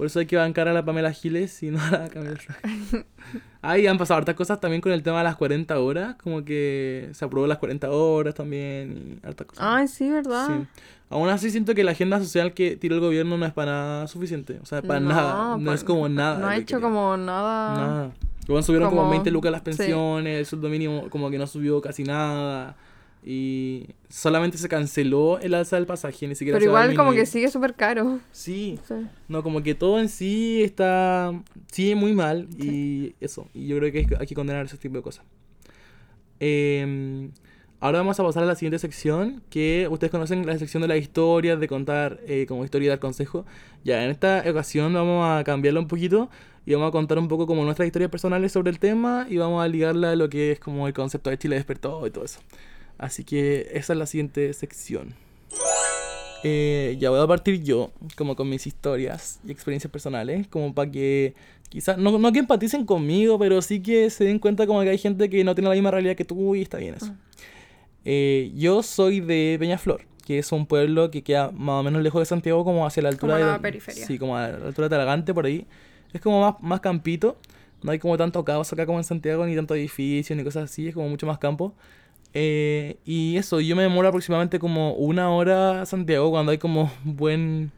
[0.00, 2.38] Por eso hay que bancar a la Pamela Giles y no a la Camila.
[3.60, 6.16] Ahí han pasado hartas cosas también con el tema de las 40 horas.
[6.16, 9.62] Como que se aprobó las 40 horas también y hartas cosas.
[9.68, 10.46] Ay, sí, ¿verdad?
[10.46, 10.80] Sí.
[11.10, 14.06] Aún así siento que la agenda social que tiró el gobierno no es para nada
[14.08, 14.58] suficiente.
[14.62, 15.56] O sea, para No, nada.
[15.58, 16.38] No pa- es como nada.
[16.38, 16.80] No ha hecho quería.
[16.88, 17.74] como nada...
[17.74, 18.10] Nada.
[18.48, 19.64] Luego subieron como, como- 20 lucas las sí.
[19.66, 22.74] pensiones, el sueldo mínimo como que no subió casi nada.
[23.22, 27.26] Y solamente se canceló el alza del pasaje, ni siquiera Pero se igual como que
[27.26, 28.18] sigue súper caro.
[28.32, 28.94] Sí, Sí.
[29.28, 31.32] no, como que todo en sí está.
[31.70, 32.48] Sí, muy mal.
[32.58, 33.46] Y eso.
[33.52, 35.24] Y yo creo que hay que condenar ese tipo de cosas.
[36.40, 37.28] Eh,
[37.80, 39.42] ahora vamos a pasar a la siguiente sección.
[39.50, 43.00] Que ustedes conocen la sección de las historias, de contar eh, como historia y dar
[43.00, 43.44] consejo.
[43.84, 46.30] Ya, en esta ocasión vamos a cambiarla un poquito.
[46.66, 49.26] Y vamos a contar un poco como nuestras historias personales sobre el tema.
[49.28, 52.10] Y vamos a ligarla a lo que es como el concepto de Chile despertó y
[52.10, 52.40] todo eso.
[53.00, 55.14] Así que esa es la siguiente sección.
[56.44, 60.90] Eh, ya voy a partir yo, como con mis historias y experiencias personales, como para
[60.90, 61.34] que
[61.70, 64.98] quizás, no, no que empaticen conmigo, pero sí que se den cuenta como que hay
[64.98, 67.14] gente que no tiene la misma realidad que tú y está bien eso.
[68.04, 72.20] Eh, yo soy de Peñaflor, que es un pueblo que queda más o menos lejos
[72.20, 74.06] de Santiago, como hacia la altura Como de la periferia.
[74.06, 75.66] Sí, como a la altura de Talagante, por ahí.
[76.12, 77.38] Es como más, más campito,
[77.82, 80.88] no hay como tanto caos acá como en Santiago, ni tanto edificio, ni cosas así,
[80.88, 81.74] es como mucho más campo.
[82.32, 86.92] Eh, y eso, yo me demoro aproximadamente como una hora a Santiago cuando hay como
[87.04, 87.72] buen,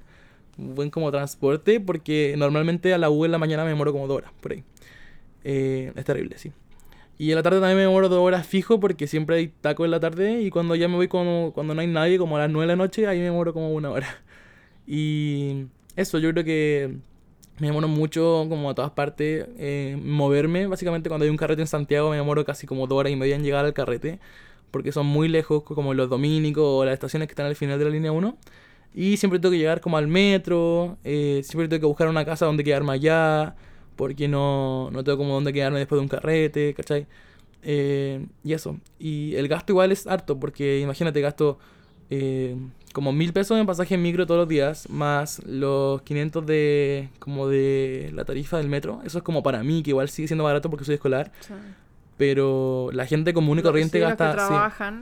[0.56, 4.18] buen como transporte, porque normalmente a la U en la mañana me demoro como dos
[4.18, 4.64] horas, por ahí.
[5.44, 6.52] Eh, es terrible, sí.
[7.18, 9.90] Y en la tarde también me demoro dos horas fijo porque siempre hay taco en
[9.92, 12.50] la tarde y cuando ya me voy como, cuando no hay nadie, como a las
[12.50, 14.08] nueve de la noche, ahí me demoro como una hora.
[14.84, 16.96] Y eso, yo creo que
[17.62, 20.66] me demoro mucho como a todas partes eh, moverme.
[20.66, 23.36] Básicamente cuando hay un carrete en Santiago me demoro casi como dos horas y media
[23.36, 24.18] en llegar al carrete.
[24.72, 27.84] Porque son muy lejos como los dominicos o las estaciones que están al final de
[27.84, 28.36] la línea 1.
[28.94, 30.98] Y siempre tengo que llegar como al metro.
[31.04, 33.54] eh, siempre tengo que buscar una casa donde quedarme allá.
[33.94, 37.06] Porque no, no tengo como donde quedarme después de un carrete, ¿cachai?
[37.62, 38.80] Eh, y eso.
[38.98, 40.40] Y el gasto igual es harto.
[40.40, 41.60] Porque imagínate, gasto
[42.92, 44.88] como mil pesos en pasaje en micro todos los días.
[44.88, 49.00] Más los 500 de como de la tarifa del metro.
[49.04, 51.32] Eso es como para mí, que igual sigue siendo barato porque soy escolar.
[51.40, 51.54] Sí.
[52.18, 54.54] Pero la gente común y corriente sí, gasta, sí,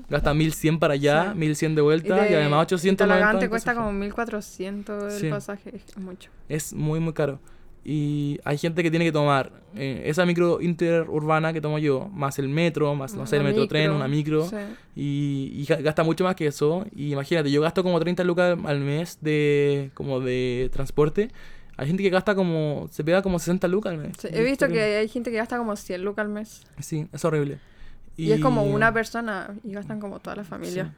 [0.09, 1.39] gasta 1100 para allá, Sí.
[1.39, 5.23] 1100 de vuelta y, de- además 800 y más en Talagante todo cuesta como 1400
[5.23, 5.73] el pasaje.
[5.75, 6.31] Es mucho.
[6.49, 7.41] Es muy, muy caro.
[7.85, 12.39] Y hay gente que tiene que tomar eh, esa micro interurbana que tomo yo, más
[12.39, 14.47] el metro, más, no sé, el metro tren, una micro.
[14.49, 14.57] sí.
[14.95, 16.85] Y, y ga- gasta mucho más que eso.
[16.95, 21.31] Y imagínate, yo gasto como 30 lucas al mes de como de transporte.
[21.79, 24.13] Hay gente que gasta como, se pega como 60 lucas al mes.
[24.19, 26.67] Sí, He visto que hay gente que gasta como 100 lucas al mes.
[26.81, 27.59] Sí, es horrible.
[28.19, 30.93] Y, es como una persona y gastan como toda la familia.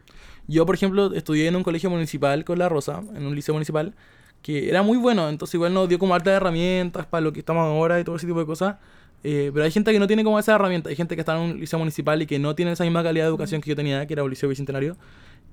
[0.49, 3.95] Yo, por ejemplo, estudié en un colegio municipal con La Rosa, en un liceo municipal,
[4.43, 7.63] que era muy bueno, entonces igual nos dio como hartas herramientas para lo que estamos
[7.63, 8.77] ahora y todo ese tipo de cosas.
[9.25, 11.53] Eh, pero hay gente que no tiene como esa herramienta, hay gente que está en
[11.53, 14.05] un liceo municipal y que no tiene esa misma calidad de educación que yo tenía,
[14.07, 14.97] que era un liceo bicentenario.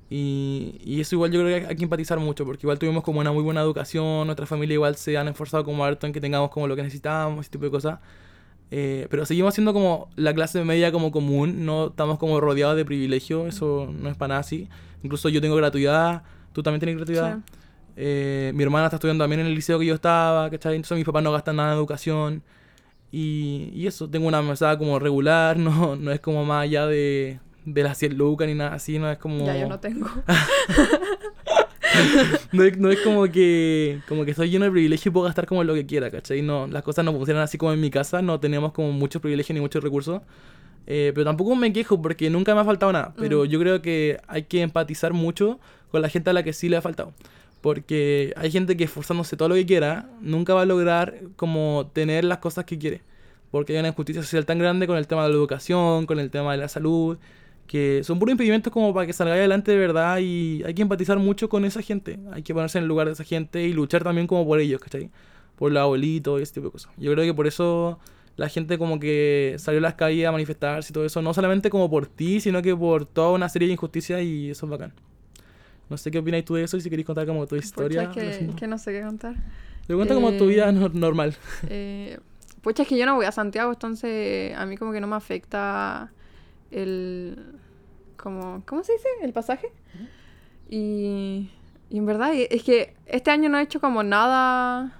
[0.09, 3.19] Y, y eso igual yo creo que hay que empatizar mucho, porque igual tuvimos como
[3.19, 6.49] una muy buena educación, nuestra familia igual se han esforzado como harto en que tengamos
[6.49, 7.99] como lo que necesitamos, ese tipo de cosas.
[8.71, 12.85] Eh, pero seguimos siendo como la clase media como común, no estamos como rodeados de
[12.85, 14.67] privilegio, eso no es para nada así.
[15.03, 16.23] Incluso yo tengo gratuidad,
[16.53, 17.37] tú también tienes gratuidad.
[17.37, 17.58] Sí.
[18.01, 20.75] Eh, mi hermana está estudiando también en el liceo que yo estaba, ¿cachai?
[20.75, 22.43] Entonces mis papás no gastan nada en educación.
[23.11, 27.39] Y, y eso, tengo una mesada como regular, no, no es como más allá de,
[27.65, 29.45] de las 100 lucas ni nada así, no es como...
[29.45, 30.07] Ya yo no tengo.
[32.51, 35.45] no, es, no es como que como que estoy lleno de privilegio y puedo gastar
[35.45, 36.41] como lo que quiera, ¿cachai?
[36.41, 39.53] No, las cosas no funcionan así como en mi casa, no tenemos como muchos privilegios
[39.55, 40.21] ni muchos recursos.
[40.87, 43.13] Eh, pero tampoco me quejo porque nunca me ha faltado nada.
[43.17, 43.47] Pero Mm.
[43.47, 45.59] yo creo que hay que empatizar mucho
[45.91, 47.13] con la gente a la que sí le ha faltado.
[47.61, 52.23] Porque hay gente que esforzándose todo lo que quiera, nunca va a lograr como tener
[52.23, 53.01] las cosas que quiere.
[53.51, 56.29] Porque hay una injusticia social tan grande con el tema de la educación, con el
[56.29, 57.17] tema de la salud,
[57.69, 61.19] que son puros impedimentos como para que salga adelante de verdad y hay que empatizar
[61.19, 62.19] mucho con esa gente.
[62.31, 64.81] Hay que ponerse en el lugar de esa gente y luchar también como por ellos,
[64.81, 65.11] ¿cachai?
[65.55, 66.91] Por los abuelitos y ese tipo de cosas.
[66.97, 67.99] Yo creo que por eso
[68.37, 71.69] la gente como que salió a las calles a manifestarse y todo eso, no solamente
[71.69, 74.93] como por ti, sino que por toda una serie de injusticias y eso es bacán.
[75.89, 78.07] No sé qué opinas tú de eso y si queréis contar como tu historia.
[78.09, 79.35] Pucha, es que, no sé qué contar.
[79.87, 81.35] Te cuenta como tu Eh, vida no- normal.
[81.69, 82.19] Eh,
[82.61, 85.15] pucha, es que yo no voy a Santiago, entonces a mí como que no me
[85.15, 86.11] afecta
[86.71, 87.55] el...
[88.17, 89.07] Como, ¿Cómo se dice?
[89.23, 89.71] El pasaje.
[90.69, 91.49] Y,
[91.89, 94.93] y en verdad e- es que este año no he hecho como nada...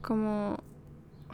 [0.00, 0.58] Como...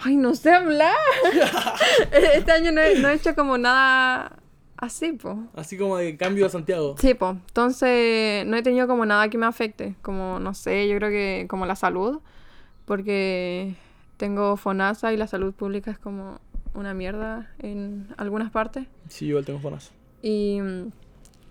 [0.02, 0.94] Ay, no sé hablar.
[2.34, 4.38] este año no he, no he hecho como nada
[4.81, 5.37] así, pues.
[5.55, 6.97] Así como de cambio a Santiago.
[6.99, 7.37] Sí, pues.
[7.49, 9.95] Entonces, no he tenido como nada que me afecte.
[10.03, 12.20] Como, no sé, yo creo que como la salud.
[12.85, 13.76] Porque
[14.16, 16.41] tengo FONASA y la salud pública es como
[16.74, 18.87] una mierda en algunas partes.
[19.09, 19.93] Sí, igual tengo fonas.
[20.22, 20.59] Y,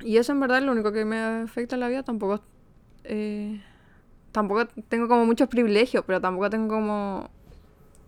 [0.02, 2.04] y eso en verdad es lo único que me afecta en la vida.
[2.04, 2.42] Tampoco,
[3.06, 3.62] eh,
[4.32, 7.30] tampoco tengo como muchos privilegios, pero tampoco tengo como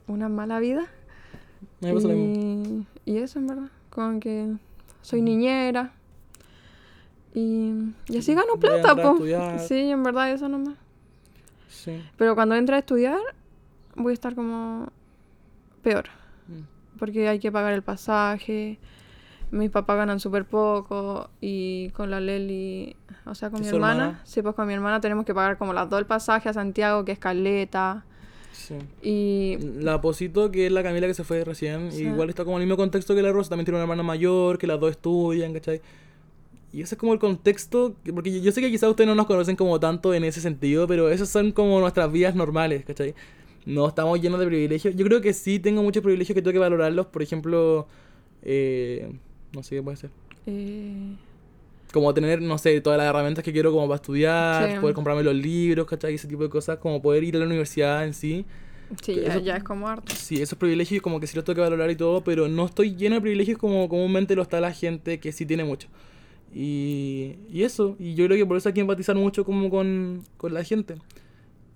[0.08, 0.86] una mala vida.
[1.80, 2.10] Me pasa.
[2.14, 3.70] Y, y eso en verdad.
[3.90, 4.54] Como que
[5.02, 5.94] soy niñera.
[7.34, 8.96] Y, y así gano plata.
[9.60, 10.76] Sí, en verdad eso nomás.
[11.70, 12.02] Sí.
[12.18, 13.20] Pero cuando entre a estudiar,
[13.96, 14.90] voy a estar como
[15.82, 16.06] peor.
[16.48, 16.98] Mm.
[17.00, 18.80] Porque hay que pagar el pasaje.
[19.50, 21.30] Mis papás ganan súper poco.
[21.40, 22.96] Y con la Leli,
[23.26, 24.04] o sea, con ¿Y mi hermana.
[24.04, 24.22] hermana?
[24.26, 27.06] Sí, pues con mi hermana tenemos que pagar como las dos el pasaje a Santiago,
[27.06, 28.06] que es caleta.
[28.68, 28.76] Sí.
[29.02, 32.04] Y La Posito, que es la Camila que se fue recién, Sí.
[32.04, 34.58] igual está como en el mismo contexto que la Rosa, también tiene una hermana mayor,
[34.58, 35.82] que las dos estudian, ¿cachai?
[36.74, 39.16] Y ese es como el contexto, que- porque yo- yo sé que quizás ustedes no
[39.16, 43.14] nos conocen como tanto en ese sentido, pero esas son como nuestras vidas normales, ¿cachai?
[43.66, 44.96] No estamos llenos de privilegios.
[44.96, 47.88] Yo creo que sí tengo muchos privilegios que tengo que valorarlos, por ejemplo,
[48.44, 49.12] eh,
[49.54, 50.10] no sé qué puede ser.
[50.48, 51.14] eh,
[51.92, 54.80] Como tener, no sé, todas las herramientas que quiero como para estudiar, Sí.
[54.80, 56.14] poder comprarme los libros, ¿cachai?
[56.16, 58.46] Ese tipo de cosas, como poder ir a la universidad en sí.
[59.02, 60.14] sí, ya, eso- ya es como harto.
[60.16, 62.96] Sí, esos privilegios como que sí los tengo que valorar y todo, pero no estoy
[62.96, 65.88] lleno de privilegios como comúnmente lo está la gente que sí tiene mucho.
[66.54, 70.24] Y, y eso, y yo creo que por eso hay que empatizar mucho como con,
[70.38, 70.96] con la gente.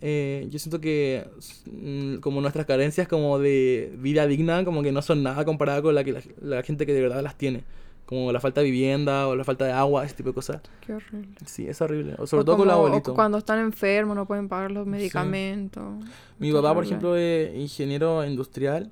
[0.02, 1.26] Eh, yo siento que
[1.72, 5.96] mm, como nuestras carencias como de vida digna como que no son nada comparada con
[5.96, 7.64] la que la, la gente que de verdad las tiene.
[8.06, 10.62] Como la falta de vivienda o la falta de agua, ese tipo de cosas.
[10.86, 11.36] Qué horrible.
[11.46, 12.14] Sí, es horrible.
[12.20, 13.16] O sobre O todo con los como- o abuelitos.
[13.16, 15.84] cuando están enfermos no pueden pagar los medicamentos.
[16.38, 18.92] Mi papá, por ejemplo, es ingeniero industrial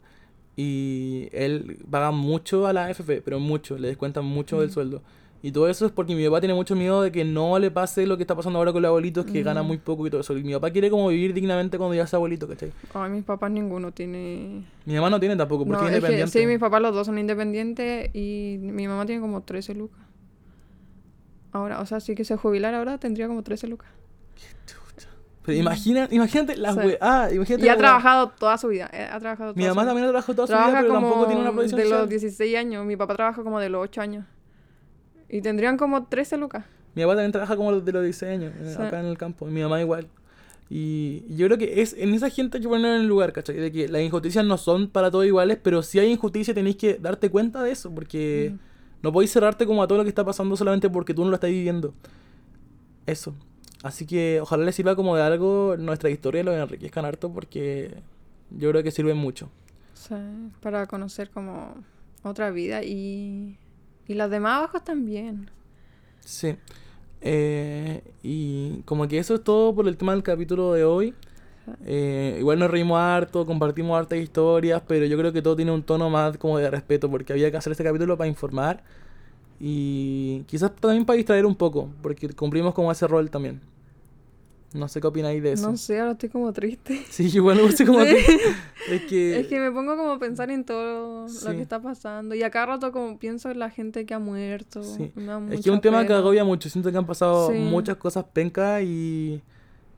[0.56, 4.74] y él paga mucho a la AFP, pero mucho, le descuentan mucho del Mm.
[4.74, 5.02] sueldo.
[5.46, 8.08] Y todo eso es porque mi papá tiene mucho miedo de que no le pase
[8.08, 9.68] lo que está pasando ahora con los abuelitos, que ganan Mm.
[9.68, 10.38] muy poco y todo eso.
[10.38, 12.72] Y mi papá quiere como vivir dignamente cuando ya sea abuelito, ¿cachai?
[12.94, 14.64] Ay, mis papás ninguno tiene...
[14.86, 16.40] Mi mamá no tiene tampoco, porque No, es que independiente.
[16.40, 20.00] sí, mis papás los dos son independientes y mi mamá tiene como 13 lucas.
[21.52, 23.90] Ahora, o sea, si que se jubilar ahora tendría como 13 lucas.
[25.46, 27.66] Pero imagina, imagínate las we- Ah, imagínate.
[27.66, 28.90] Y ha trabajado toda su vida.
[28.94, 29.90] eh, Ha trabajado Mi toda mamá su vida.
[29.90, 32.10] también ha trabajado toda su vida, pero como tampoco tiene una protección de los social.
[32.10, 32.86] 16 años.
[32.86, 34.26] Mi papá trabaja como de los 8 años.
[35.34, 36.66] Y tendrían como 13 lucas.
[36.96, 38.82] Mi papá también trabaja como de los 16 años, eh, Sí.
[38.82, 39.48] acá en el campo.
[39.50, 40.08] Y mi mamá igual.
[40.70, 43.56] Y yo creo que es en esa gente hay que poner en el lugar, ¿cachai?
[43.58, 46.96] De que las injusticias no son para todos iguales, pero si hay injusticia tenéis que
[46.96, 48.60] darte cuenta de eso, porque Mm.
[49.04, 51.36] no podéis cerrarte como a todo lo que está pasando solamente porque tú no lo
[51.36, 51.94] estás viviendo.
[53.06, 53.36] Eso.
[53.84, 57.96] Así que ojalá les sirva como de algo nuestra historia lo enriquezcan harto porque
[58.52, 59.50] yo creo que sirve mucho.
[59.94, 60.16] Sí,
[60.62, 61.76] para conocer como
[62.24, 63.58] otra vida y,
[64.08, 65.50] y las demás abajo también.
[66.22, 66.56] Sí.
[67.22, 71.14] Eh, y como que eso es todo por el tema del capítulo de hoy.
[71.86, 75.84] Eh, igual nos reímos harto, compartimos hartas historias, pero yo creo que todo tiene un
[75.84, 78.84] tono más como de respeto, porque había que hacer este capítulo para informar
[79.60, 83.62] y quizás también para distraer un poco, porque cumplimos como ese rol también.
[84.74, 85.70] No sé qué opináis de eso.
[85.70, 87.00] No sé, ahora estoy como triste.
[87.10, 88.08] Sí, igual me puse como Sí.
[88.16, 88.40] que-
[88.96, 89.40] Es que...
[89.40, 91.46] Es que me pongo como a pensar en todo Sí.
[91.46, 92.34] lo que está pasando.
[92.36, 94.84] Y a cada rato como pienso en la gente que ha muerto.
[94.84, 95.12] Sí.
[95.52, 96.70] Es que es un tema que agobia mucho.
[96.70, 99.42] Siento que han pasado muchas cosas pencas y,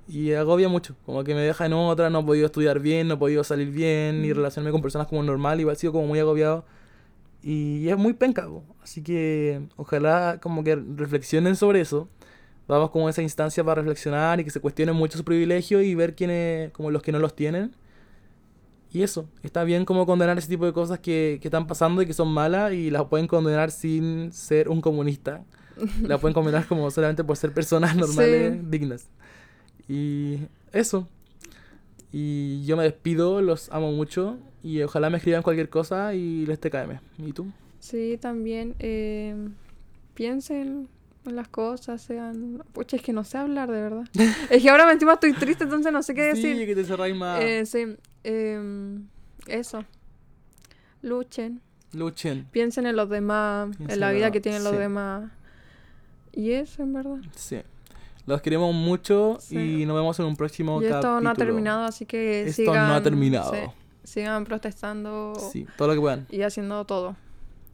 [0.07, 0.95] y agobia mucho.
[1.05, 3.69] Como que me deja en otra, no he podido estudiar bien, no he podido salir
[3.71, 4.35] bien, ni Mm.
[4.35, 5.59] relacionarme con personas como normal.
[5.59, 6.65] Igual sigo como muy agobiado.
[7.41, 8.45] Y es muy penca.
[8.47, 8.63] po.
[8.83, 12.07] Así que ojalá como que reflexionen sobre eso.
[12.67, 15.93] Vamos como a esa instancia para reflexionar y que se cuestionen mucho su privilegio y
[15.95, 17.75] ver quiénes, como los que no los tienen.
[18.91, 22.05] Y eso, está bien como condenar ese tipo de cosas que, que están pasando y
[22.05, 25.43] que son malas y las pueden condenar sin ser un comunista.
[26.01, 28.59] La pueden condenar como solamente por ser personas normales, Sí.
[28.69, 29.07] dignas.
[29.89, 30.39] Y
[30.71, 31.07] eso.
[32.11, 36.59] Y yo me despido, los amo mucho y ojalá me escriban cualquier cosa y les
[36.59, 36.99] TKM.
[37.17, 37.47] ¿Y tú?
[37.79, 39.35] Sí, también eh,
[40.13, 40.87] piensen en
[41.33, 42.63] las cosas, sean...
[42.73, 44.03] Pucha, es que no sé hablar, de verdad.
[44.49, 46.57] es que ahora encima estoy triste, entonces no sé qué decir.
[46.57, 47.41] Sí, que te más.
[47.41, 47.95] Eh, sí.
[48.23, 49.07] em,
[49.47, 49.83] Eso.
[51.01, 51.61] Luchen.
[51.93, 52.45] Luchen.
[52.51, 54.79] Piensen en los demás, Piensen en la vida los- que tienen los sí.
[54.79, 55.31] demás.
[56.33, 57.17] Y eso, en verdad.
[57.35, 57.61] Sí.
[58.25, 59.81] Los queremos mucho Sí.
[59.81, 61.21] y nos vemos en un próximo Y esto capítulo.
[61.21, 62.87] no ha terminado, así que Esto sigan...
[62.87, 63.53] no ha terminado.
[63.53, 63.59] sí,
[64.03, 66.27] sigan protestando Sí, todo lo que puedan.
[66.31, 67.15] y haciendo todo.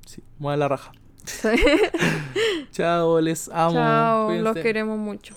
[0.06, 0.92] Sí, muevan la raja.
[2.72, 3.74] Chao, les amo.
[3.74, 5.36] Chao, los queremos mucho.